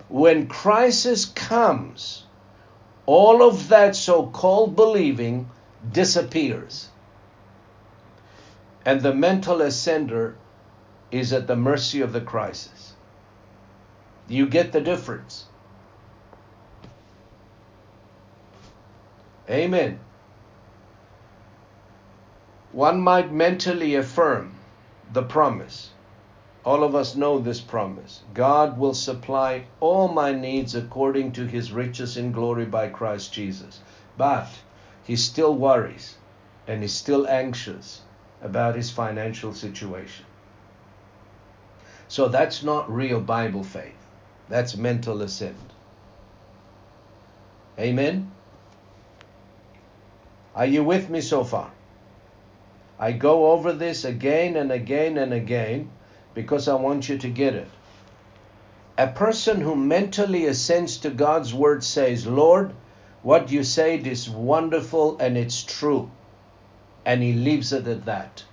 when 0.10 0.48
crisis 0.48 1.26
comes, 1.26 2.24
all 3.06 3.48
of 3.48 3.70
that 3.70 3.96
so 3.96 4.28
called 4.28 4.76
believing 4.76 5.50
disappears. 5.92 6.90
And 8.86 9.02
the 9.02 9.14
mental 9.14 9.58
assenter 9.60 10.36
is 11.12 11.34
at 11.34 11.48
the 11.48 11.56
mercy 11.56 12.02
of 12.02 12.14
the 12.14 12.22
crisis. 12.22 12.94
You 14.28 14.48
get 14.48 14.72
the 14.72 14.82
difference. 14.82 15.46
Amen. 19.50 20.00
One 22.76 23.00
might 23.00 23.32
mentally 23.32 23.96
affirm 23.96 24.54
the 25.14 25.24
promise 25.24 25.92
all 26.66 26.84
of 26.84 26.94
us 26.94 27.16
know 27.16 27.40
this 27.40 27.62
promise 27.62 28.24
God 28.34 28.78
will 28.78 28.94
supply 28.94 29.64
all 29.80 30.10
my 30.10 30.34
needs 30.34 30.76
according 30.76 31.32
to 31.34 31.48
his 31.48 31.72
riches 31.72 32.18
in 32.18 32.34
glory 32.34 32.66
by 32.66 32.90
Christ 32.90 33.32
Jesus. 33.32 33.80
But 34.18 34.50
he 35.06 35.16
still 35.16 35.56
worries 35.56 36.16
and 36.68 36.84
is 36.84 36.92
still 36.92 37.26
anxious 37.30 38.02
about 38.42 38.76
his 38.76 38.92
financial 38.92 39.54
situation. 39.54 40.26
So 42.10 42.28
that's 42.28 42.62
not 42.62 42.94
real 42.94 43.22
Bible 43.22 43.64
faith, 43.64 44.06
that's 44.50 44.76
mental 44.76 45.22
assent. 45.22 45.72
Amen? 47.80 48.32
Are 50.54 50.66
you 50.66 50.84
with 50.84 51.10
me 51.10 51.22
so 51.22 51.46
far? 51.46 51.72
I 52.98 53.12
go 53.12 53.52
over 53.52 53.74
this 53.74 54.06
again 54.06 54.56
and 54.56 54.72
again 54.72 55.18
and 55.18 55.34
again 55.34 55.90
because 56.34 56.68
I 56.68 56.76
want 56.76 57.10
you 57.10 57.18
to 57.18 57.30
get 57.30 57.54
it. 57.54 57.68
A 58.98 59.08
person 59.08 59.60
who 59.60 59.76
mentally 59.76 60.46
assents 60.46 60.98
to 60.98 61.10
God's 61.10 61.54
word 61.54 61.84
says, 61.84 62.26
Lord, 62.26 62.74
what 63.24 63.52
you 63.52 63.64
said 63.64 64.08
is 64.08 64.30
wonderful 64.30 65.18
and 65.20 65.38
it's 65.38 65.64
true. 65.64 66.10
And 67.06 67.22
he 67.22 67.34
leaves 67.34 67.74
it 67.74 67.88
at 67.88 68.06
that. 68.06 68.44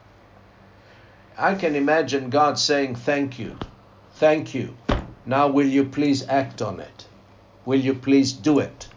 I 1.39 1.55
can 1.55 1.77
imagine 1.77 2.29
God 2.31 2.59
saying, 2.59 2.97
Thank 2.97 3.39
you. 3.39 3.57
Thank 4.15 4.55
you. 4.55 4.77
Now, 5.25 5.49
will 5.49 5.67
you 5.67 5.85
please 5.85 6.27
act 6.29 6.61
on 6.61 6.81
it? 6.81 7.07
Will 7.65 7.81
you 7.81 7.95
please 7.95 8.33
do 8.33 8.59
it? 8.59 8.89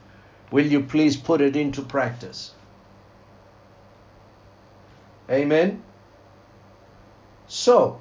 Will 0.51 0.65
you 0.65 0.81
please 0.81 1.15
put 1.15 1.41
it 1.41 1.55
into 1.55 1.81
practice? 1.81 2.53
Amen. 5.29 5.81
So, 7.47 7.99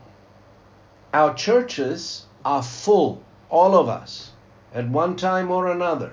our 1.14 1.32
churches 1.32 2.26
are 2.44 2.62
full, 2.62 3.22
all 3.48 3.74
of 3.74 3.88
us, 3.88 4.32
at 4.74 4.88
one 4.88 5.16
time 5.16 5.50
or 5.50 5.70
another. 5.70 6.12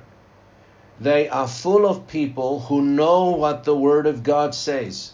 They 1.02 1.28
are 1.28 1.48
full 1.48 1.86
of 1.86 2.08
people 2.08 2.62
who 2.62 2.82
know 2.82 3.32
what 3.32 3.64
the 3.64 3.76
Word 3.76 4.06
of 4.06 4.24
God 4.24 4.56
says. 4.56 5.14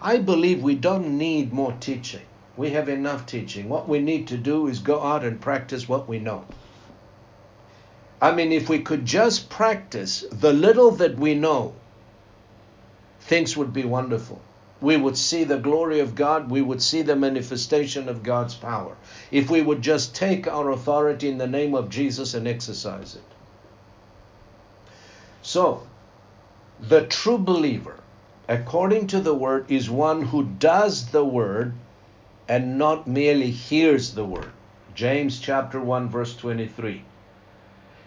I 0.00 0.18
believe 0.18 0.62
we 0.62 0.76
don't 0.76 1.18
need 1.18 1.52
more 1.52 1.74
teaching. 1.80 2.22
We 2.56 2.70
have 2.70 2.88
enough 2.88 3.26
teaching. 3.26 3.68
What 3.68 3.88
we 3.88 3.98
need 3.98 4.28
to 4.28 4.38
do 4.38 4.68
is 4.68 4.78
go 4.78 5.02
out 5.02 5.24
and 5.24 5.40
practice 5.40 5.88
what 5.88 6.08
we 6.08 6.20
know. 6.20 6.46
I 8.22 8.32
mean, 8.32 8.52
if 8.52 8.68
we 8.68 8.78
could 8.78 9.04
just 9.04 9.50
practice 9.50 10.24
the 10.30 10.52
little 10.52 10.92
that 10.92 11.16
we 11.16 11.34
know, 11.34 11.74
things 13.20 13.56
would 13.56 13.72
be 13.72 13.84
wonderful 13.84 14.40
we 14.84 14.98
would 14.98 15.16
see 15.16 15.44
the 15.44 15.58
glory 15.58 16.00
of 16.00 16.14
God, 16.14 16.50
we 16.50 16.60
would 16.60 16.82
see 16.82 17.00
the 17.00 17.16
manifestation 17.16 18.06
of 18.06 18.22
God's 18.22 18.54
power. 18.54 18.94
If 19.30 19.48
we 19.48 19.62
would 19.62 19.80
just 19.80 20.14
take 20.14 20.46
our 20.46 20.70
authority 20.70 21.30
in 21.30 21.38
the 21.38 21.46
name 21.46 21.74
of 21.74 21.88
Jesus 21.88 22.34
and 22.34 22.46
exercise 22.46 23.14
it. 23.14 23.22
So, 25.40 25.86
the 26.78 27.06
true 27.06 27.38
believer, 27.38 27.96
according 28.46 29.06
to 29.06 29.20
the 29.20 29.34
word, 29.34 29.70
is 29.70 29.88
one 29.88 30.20
who 30.20 30.44
does 30.44 31.06
the 31.06 31.24
word 31.24 31.72
and 32.46 32.76
not 32.76 33.06
merely 33.06 33.50
hears 33.50 34.12
the 34.12 34.24
word. 34.26 34.52
James 34.94 35.40
chapter 35.40 35.80
1 35.80 36.10
verse 36.10 36.36
23. 36.36 37.02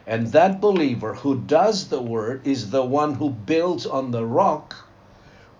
And 0.05 0.27
that 0.27 0.61
believer 0.61 1.15
who 1.15 1.41
does 1.41 1.89
the 1.89 2.01
word 2.01 2.45
is 2.45 2.69
the 2.69 2.85
one 2.85 3.15
who 3.15 3.31
builds 3.31 3.87
on 3.87 4.11
the 4.11 4.23
rock 4.23 4.86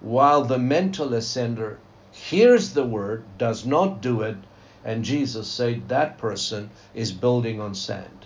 while 0.01 0.43
the 0.43 0.59
mental 0.59 1.09
assenter 1.09 1.77
hears 2.11 2.73
the 2.73 2.85
word, 2.85 3.23
does 3.37 3.65
not 3.65 4.01
do 4.01 4.21
it, 4.21 4.37
and 4.83 5.03
Jesus 5.03 5.47
said 5.47 5.89
that 5.89 6.17
person 6.17 6.69
is 6.93 7.11
building 7.11 7.59
on 7.59 7.75
sand. 7.75 8.25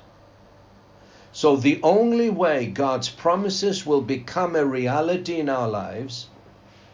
So 1.31 1.55
the 1.55 1.79
only 1.81 2.29
way 2.29 2.67
God's 2.67 3.09
promises 3.09 3.85
will 3.85 4.01
become 4.01 4.55
a 4.55 4.65
reality 4.65 5.39
in 5.39 5.49
our 5.49 5.67
lives, 5.67 6.27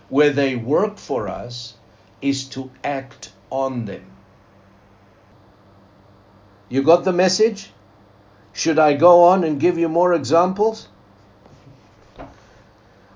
where 0.09 0.29
they 0.29 0.55
work 0.55 0.97
for 0.97 1.27
us, 1.27 1.73
is 2.21 2.45
to 2.49 2.69
act 2.83 3.31
on 3.49 3.85
them. 3.85 4.05
You 6.69 6.83
got 6.83 7.03
the 7.03 7.13
message? 7.13 7.71
Should 8.53 8.79
I 8.79 8.93
go 8.93 9.23
on 9.23 9.43
and 9.43 9.59
give 9.59 9.77
you 9.77 9.89
more 9.89 10.13
examples? 10.13 10.87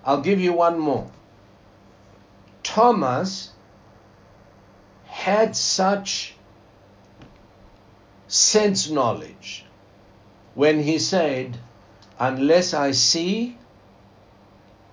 I'll 0.06 0.22
give 0.22 0.40
you 0.40 0.54
one 0.54 0.80
more. 0.80 1.10
Thomas 2.74 3.52
had 5.06 5.58
such 5.58 6.34
sense 8.30 8.90
knowledge 8.90 9.66
when 10.56 10.82
he 10.82 10.98
said, 10.98 11.58
Unless 12.18 12.74
I 12.74 12.92
see, 12.92 13.58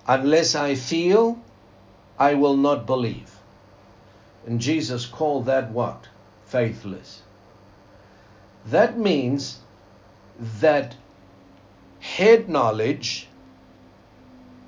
unless 0.05 0.55
I 0.55 0.75
feel, 0.75 1.39
I 2.17 2.33
will 2.33 2.57
not 2.57 2.85
believe. 2.85 3.31
And 4.45 4.59
Jesus 4.59 5.05
called 5.05 5.45
that 5.45 5.71
what? 5.71 6.09
Faithless. 6.47 7.21
That 8.65 8.99
means 8.99 9.59
that 10.59 10.97
head 12.01 12.49
knowledge 12.49 13.29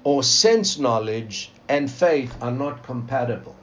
or 0.05 0.23
sense 0.23 0.79
knowledge 0.79 1.51
and 1.71 1.89
faith 1.89 2.35
are 2.41 2.51
not 2.51 2.83
compatible. 2.83 3.55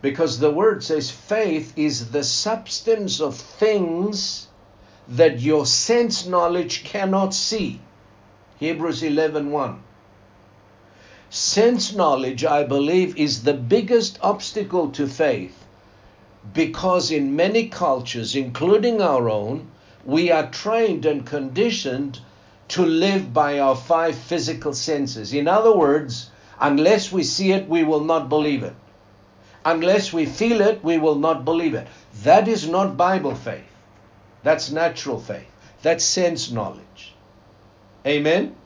Because 0.00 0.40
the 0.40 0.50
word 0.50 0.82
says 0.82 1.12
faith 1.12 1.72
is 1.76 2.10
the 2.10 2.24
substance 2.24 3.20
of 3.20 3.36
things 3.36 4.48
that 5.06 5.40
your 5.40 5.64
sense 5.64 6.26
knowledge 6.26 6.82
cannot 6.82 7.32
see. 7.32 7.80
Hebrews 8.58 9.02
11:1. 9.02 9.78
Sense 11.30 11.94
knowledge, 11.94 12.44
I 12.44 12.64
believe, 12.64 13.16
is 13.16 13.44
the 13.44 13.54
biggest 13.54 14.18
obstacle 14.22 14.90
to 14.90 15.06
faith 15.06 15.64
because 16.52 17.12
in 17.12 17.36
many 17.36 17.68
cultures, 17.68 18.34
including 18.34 19.00
our 19.00 19.30
own, 19.30 19.68
we 20.04 20.32
are 20.32 20.50
trained 20.50 21.06
and 21.06 21.24
conditioned 21.24 22.18
to 22.72 22.86
live 22.86 23.34
by 23.34 23.60
our 23.60 23.76
five 23.76 24.16
physical 24.16 24.72
senses. 24.72 25.34
In 25.34 25.46
other 25.46 25.76
words, 25.76 26.30
unless 26.58 27.12
we 27.12 27.22
see 27.22 27.52
it, 27.52 27.68
we 27.68 27.84
will 27.84 28.04
not 28.04 28.30
believe 28.30 28.62
it. 28.62 28.74
Unless 29.64 30.12
we 30.12 30.24
feel 30.24 30.62
it, 30.62 30.82
we 30.82 30.96
will 30.96 31.16
not 31.16 31.44
believe 31.44 31.74
it. 31.74 31.86
That 32.22 32.48
is 32.48 32.66
not 32.66 32.96
Bible 32.96 33.34
faith. 33.34 33.70
That's 34.42 34.70
natural 34.70 35.20
faith. 35.20 35.50
That's 35.82 36.02
sense 36.02 36.50
knowledge. 36.50 37.14
Amen? 38.06 38.56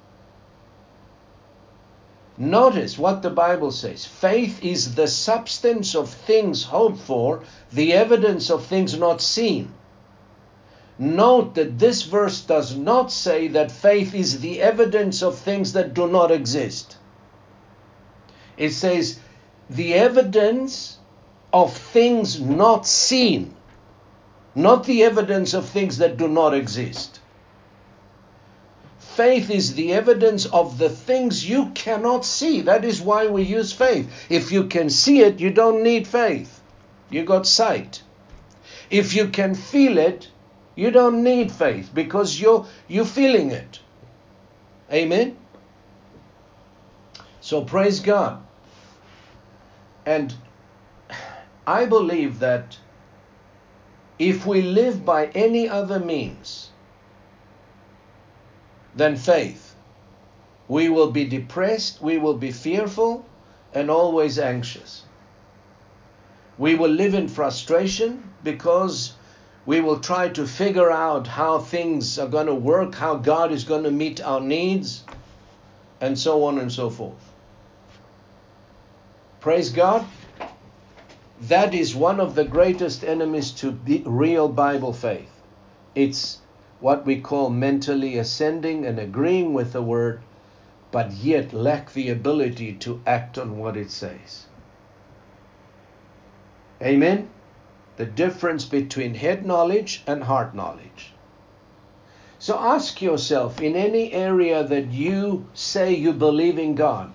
Notice 2.38 2.96
what 2.96 3.22
the 3.22 3.30
Bible 3.30 3.72
says. 3.72 4.04
Faith 4.04 4.62
is 4.62 4.94
the 4.94 5.08
substance 5.08 5.96
of 5.96 6.10
things 6.10 6.62
hoped 6.62 7.00
for, 7.00 7.42
the 7.72 7.92
evidence 7.92 8.50
of 8.50 8.66
things 8.66 8.96
not 8.96 9.20
seen. 9.20 9.72
Note 10.98 11.54
that 11.56 11.78
this 11.78 12.02
verse 12.02 12.40
does 12.40 12.74
not 12.74 13.12
say 13.12 13.48
that 13.48 13.70
faith 13.70 14.14
is 14.14 14.40
the 14.40 14.62
evidence 14.62 15.22
of 15.22 15.38
things 15.38 15.74
that 15.74 15.92
do 15.92 16.08
not 16.08 16.30
exist. 16.30 16.96
It 18.56 18.70
says 18.70 19.20
the 19.68 19.94
evidence 19.94 20.98
of 21.52 21.76
things 21.76 22.40
not 22.40 22.86
seen, 22.86 23.54
not 24.54 24.84
the 24.84 25.02
evidence 25.02 25.52
of 25.52 25.68
things 25.68 25.98
that 25.98 26.16
do 26.16 26.28
not 26.28 26.54
exist. 26.54 27.20
Faith 28.98 29.50
is 29.50 29.74
the 29.74 29.92
evidence 29.92 30.46
of 30.46 30.78
the 30.78 30.90
things 30.90 31.48
you 31.48 31.70
cannot 31.70 32.24
see. 32.24 32.62
That 32.62 32.84
is 32.84 33.00
why 33.00 33.26
we 33.26 33.42
use 33.42 33.72
faith. 33.72 34.10
If 34.30 34.52
you 34.52 34.64
can 34.64 34.90
see 34.90 35.20
it, 35.20 35.40
you 35.40 35.50
don't 35.50 35.82
need 35.82 36.06
faith. 36.06 36.60
You 37.10 37.24
got 37.24 37.46
sight. 37.46 38.02
If 38.90 39.14
you 39.14 39.28
can 39.28 39.54
feel 39.54 39.96
it, 39.96 40.28
you 40.76 40.92
don't 40.92 41.24
need 41.24 41.50
faith 41.50 41.90
because 41.92 42.40
you're 42.40 42.66
you're 42.86 43.04
feeling 43.04 43.50
it. 43.50 43.80
Amen. 44.92 45.36
So 47.40 47.62
praise 47.64 47.98
God. 47.98 48.44
And 50.04 50.32
I 51.66 51.86
believe 51.86 52.38
that 52.38 52.78
if 54.18 54.46
we 54.46 54.62
live 54.62 55.04
by 55.04 55.26
any 55.26 55.68
other 55.68 55.98
means 55.98 56.70
than 58.96 59.14
faith. 59.14 59.74
We 60.68 60.88
will 60.88 61.10
be 61.10 61.24
depressed, 61.24 62.00
we 62.02 62.18
will 62.18 62.34
be 62.34 62.50
fearful, 62.50 63.24
and 63.72 63.90
always 63.90 64.38
anxious. 64.38 65.04
We 66.58 66.74
will 66.74 66.90
live 66.90 67.14
in 67.14 67.28
frustration 67.28 68.30
because 68.42 69.12
we 69.66 69.80
will 69.80 69.98
try 69.98 70.28
to 70.28 70.46
figure 70.46 70.92
out 70.92 71.26
how 71.26 71.58
things 71.58 72.18
are 72.20 72.28
going 72.28 72.46
to 72.46 72.54
work, 72.54 72.94
how 72.94 73.16
God 73.16 73.50
is 73.50 73.64
going 73.64 73.82
to 73.82 73.90
meet 73.90 74.22
our 74.22 74.40
needs, 74.40 75.02
and 76.00 76.16
so 76.16 76.44
on 76.44 76.58
and 76.58 76.70
so 76.70 76.88
forth. 76.88 77.32
Praise 79.40 79.70
God. 79.70 80.06
That 81.42 81.74
is 81.74 81.94
one 81.94 82.20
of 82.20 82.34
the 82.34 82.44
greatest 82.44 83.04
enemies 83.04 83.50
to 83.52 83.72
real 84.04 84.48
Bible 84.48 84.92
faith. 84.92 85.30
It's 85.94 86.38
what 86.80 87.04
we 87.04 87.20
call 87.20 87.50
mentally 87.50 88.18
assenting 88.18 88.86
and 88.86 88.98
agreeing 88.98 89.52
with 89.52 89.72
the 89.72 89.82
word, 89.82 90.20
but 90.90 91.12
yet 91.12 91.52
lack 91.52 91.92
the 91.92 92.10
ability 92.10 92.74
to 92.74 93.00
act 93.06 93.36
on 93.36 93.58
what 93.58 93.76
it 93.76 93.90
says. 93.90 94.46
Amen? 96.80 97.28
The 97.96 98.06
difference 98.06 98.64
between 98.64 99.14
head 99.14 99.46
knowledge 99.46 100.02
and 100.06 100.24
heart 100.24 100.54
knowledge. 100.54 101.12
So 102.38 102.58
ask 102.58 103.00
yourself 103.00 103.60
in 103.62 103.74
any 103.74 104.12
area 104.12 104.62
that 104.62 104.88
you 104.88 105.46
say 105.54 105.94
you 105.94 106.12
believe 106.12 106.58
in 106.58 106.74
God, 106.74 107.12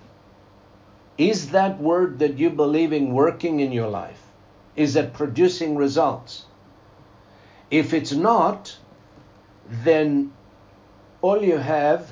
is 1.18 1.52
that 1.52 1.80
word 1.80 2.20
that 2.20 2.40
you 2.40 2.50
believe 2.50 2.94
in 2.94 3.14
working 3.14 3.60
in 3.60 3.72
your 3.72 3.90
life? 3.90 4.24
Is 4.76 4.96
it 4.96 5.14
producing 5.14 5.76
results? 5.76 6.46
If 7.70 7.94
it's 7.94 8.12
not, 8.12 8.78
then 9.70 10.34
all 11.22 11.44
you 11.44 11.58
have 11.58 12.12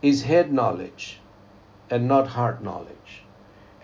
is 0.00 0.22
head 0.22 0.52
knowledge 0.52 1.20
and 1.90 2.08
not 2.08 2.28
heart 2.28 2.62
knowledge. 2.62 3.23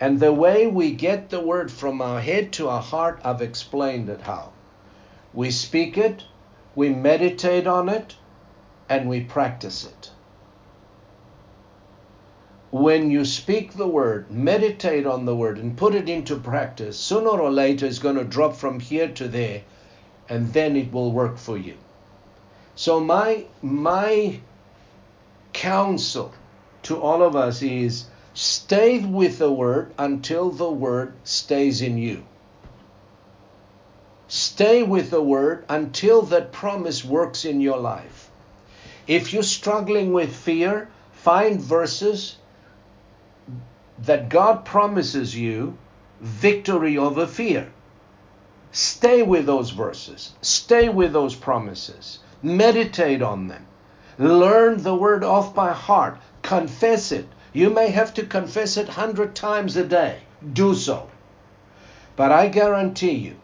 And 0.01 0.19
the 0.19 0.33
way 0.33 0.65
we 0.65 0.93
get 0.93 1.29
the 1.29 1.39
word 1.39 1.71
from 1.71 2.01
our 2.01 2.19
head 2.19 2.51
to 2.53 2.67
our 2.67 2.81
heart, 2.81 3.21
I've 3.23 3.43
explained 3.43 4.09
it 4.09 4.21
how. 4.21 4.51
We 5.31 5.51
speak 5.51 5.95
it, 5.95 6.23
we 6.73 6.89
meditate 6.89 7.67
on 7.67 7.87
it, 7.87 8.15
and 8.89 9.07
we 9.07 9.21
practice 9.21 9.85
it. 9.85 10.09
When 12.71 13.11
you 13.11 13.25
speak 13.25 13.73
the 13.73 13.87
word, 13.87 14.31
meditate 14.31 15.05
on 15.05 15.25
the 15.25 15.35
word, 15.35 15.59
and 15.59 15.77
put 15.77 15.93
it 15.93 16.09
into 16.09 16.35
practice, 16.35 16.97
sooner 16.97 17.29
or 17.29 17.51
later 17.51 17.85
it's 17.85 17.99
going 17.99 18.15
to 18.15 18.23
drop 18.23 18.55
from 18.55 18.79
here 18.79 19.09
to 19.09 19.27
there, 19.27 19.61
and 20.27 20.51
then 20.51 20.75
it 20.75 20.91
will 20.91 21.11
work 21.11 21.37
for 21.37 21.59
you. 21.59 21.77
So 22.73 22.99
my 22.99 23.45
my 23.61 24.39
counsel 25.53 26.33
to 26.83 26.99
all 26.99 27.21
of 27.21 27.35
us 27.35 27.61
is 27.61 28.05
stay 28.33 28.99
with 28.99 29.37
the 29.37 29.51
word 29.51 29.93
until 29.97 30.49
the 30.51 30.69
word 30.69 31.13
stays 31.23 31.81
in 31.81 31.97
you. 31.97 32.23
Stay 34.27 34.81
with 34.81 35.09
the 35.09 35.21
word 35.21 35.65
until 35.67 36.21
that 36.21 36.51
promise 36.51 37.03
works 37.03 37.43
in 37.43 37.59
your 37.59 37.77
life. 37.77 38.29
If 39.05 39.33
you're 39.33 39.43
struggling 39.43 40.13
with 40.13 40.33
fear, 40.33 40.89
find 41.11 41.59
verses 41.59 42.37
that 43.99 44.29
God 44.29 44.63
promises 44.63 45.35
you 45.35 45.77
victory 46.21 46.97
over 46.97 47.27
fear. 47.27 47.71
Stay 48.71 49.21
with 49.21 49.45
those 49.45 49.71
verses. 49.71 50.31
Stay 50.41 50.87
with 50.87 51.11
those 51.11 51.35
promises. 51.35 52.19
Meditate 52.41 53.21
on 53.21 53.49
them. 53.49 53.67
Learn 54.17 54.81
the 54.81 54.95
word 54.95 55.23
off 55.23 55.53
by 55.53 55.73
heart. 55.73 56.17
Confess 56.41 57.11
it. 57.11 57.27
You 57.53 57.69
may 57.69 57.89
have 57.89 58.13
to 58.15 58.25
confess 58.25 58.77
it 58.77 58.89
hundred 58.89 59.35
times 59.35 59.75
a 59.75 59.85
day. 59.85 60.19
Do 60.53 60.73
so. 60.73 61.09
But 62.15 62.31
I 62.31 62.47
guarantee 62.47 63.11
you, 63.11 63.35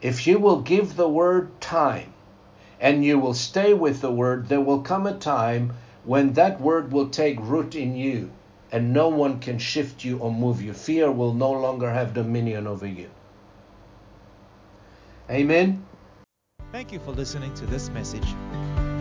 if 0.00 0.26
you 0.26 0.38
will 0.38 0.60
give 0.60 0.96
the 0.96 1.08
word 1.08 1.60
time 1.60 2.12
and 2.80 3.04
you 3.04 3.18
will 3.18 3.34
stay 3.34 3.72
with 3.72 4.00
the 4.00 4.10
word, 4.10 4.48
there 4.48 4.60
will 4.60 4.80
come 4.82 5.06
a 5.06 5.16
time 5.16 5.74
when 6.04 6.32
that 6.34 6.60
word 6.60 6.92
will 6.92 7.08
take 7.08 7.38
root 7.40 7.74
in 7.74 7.96
you 7.96 8.30
and 8.72 8.92
no 8.92 9.08
one 9.08 9.38
can 9.38 9.58
shift 9.58 10.04
you 10.04 10.18
or 10.18 10.32
move 10.32 10.60
you. 10.60 10.72
Fear 10.72 11.12
will 11.12 11.32
no 11.32 11.52
longer 11.52 11.90
have 11.92 12.12
dominion 12.12 12.66
over 12.66 12.86
you. 12.86 13.08
Amen. 15.30 15.84
Thank 16.72 16.92
you 16.92 16.98
for 16.98 17.12
listening 17.12 17.54
to 17.54 17.66
this 17.66 17.88
message. 17.90 18.26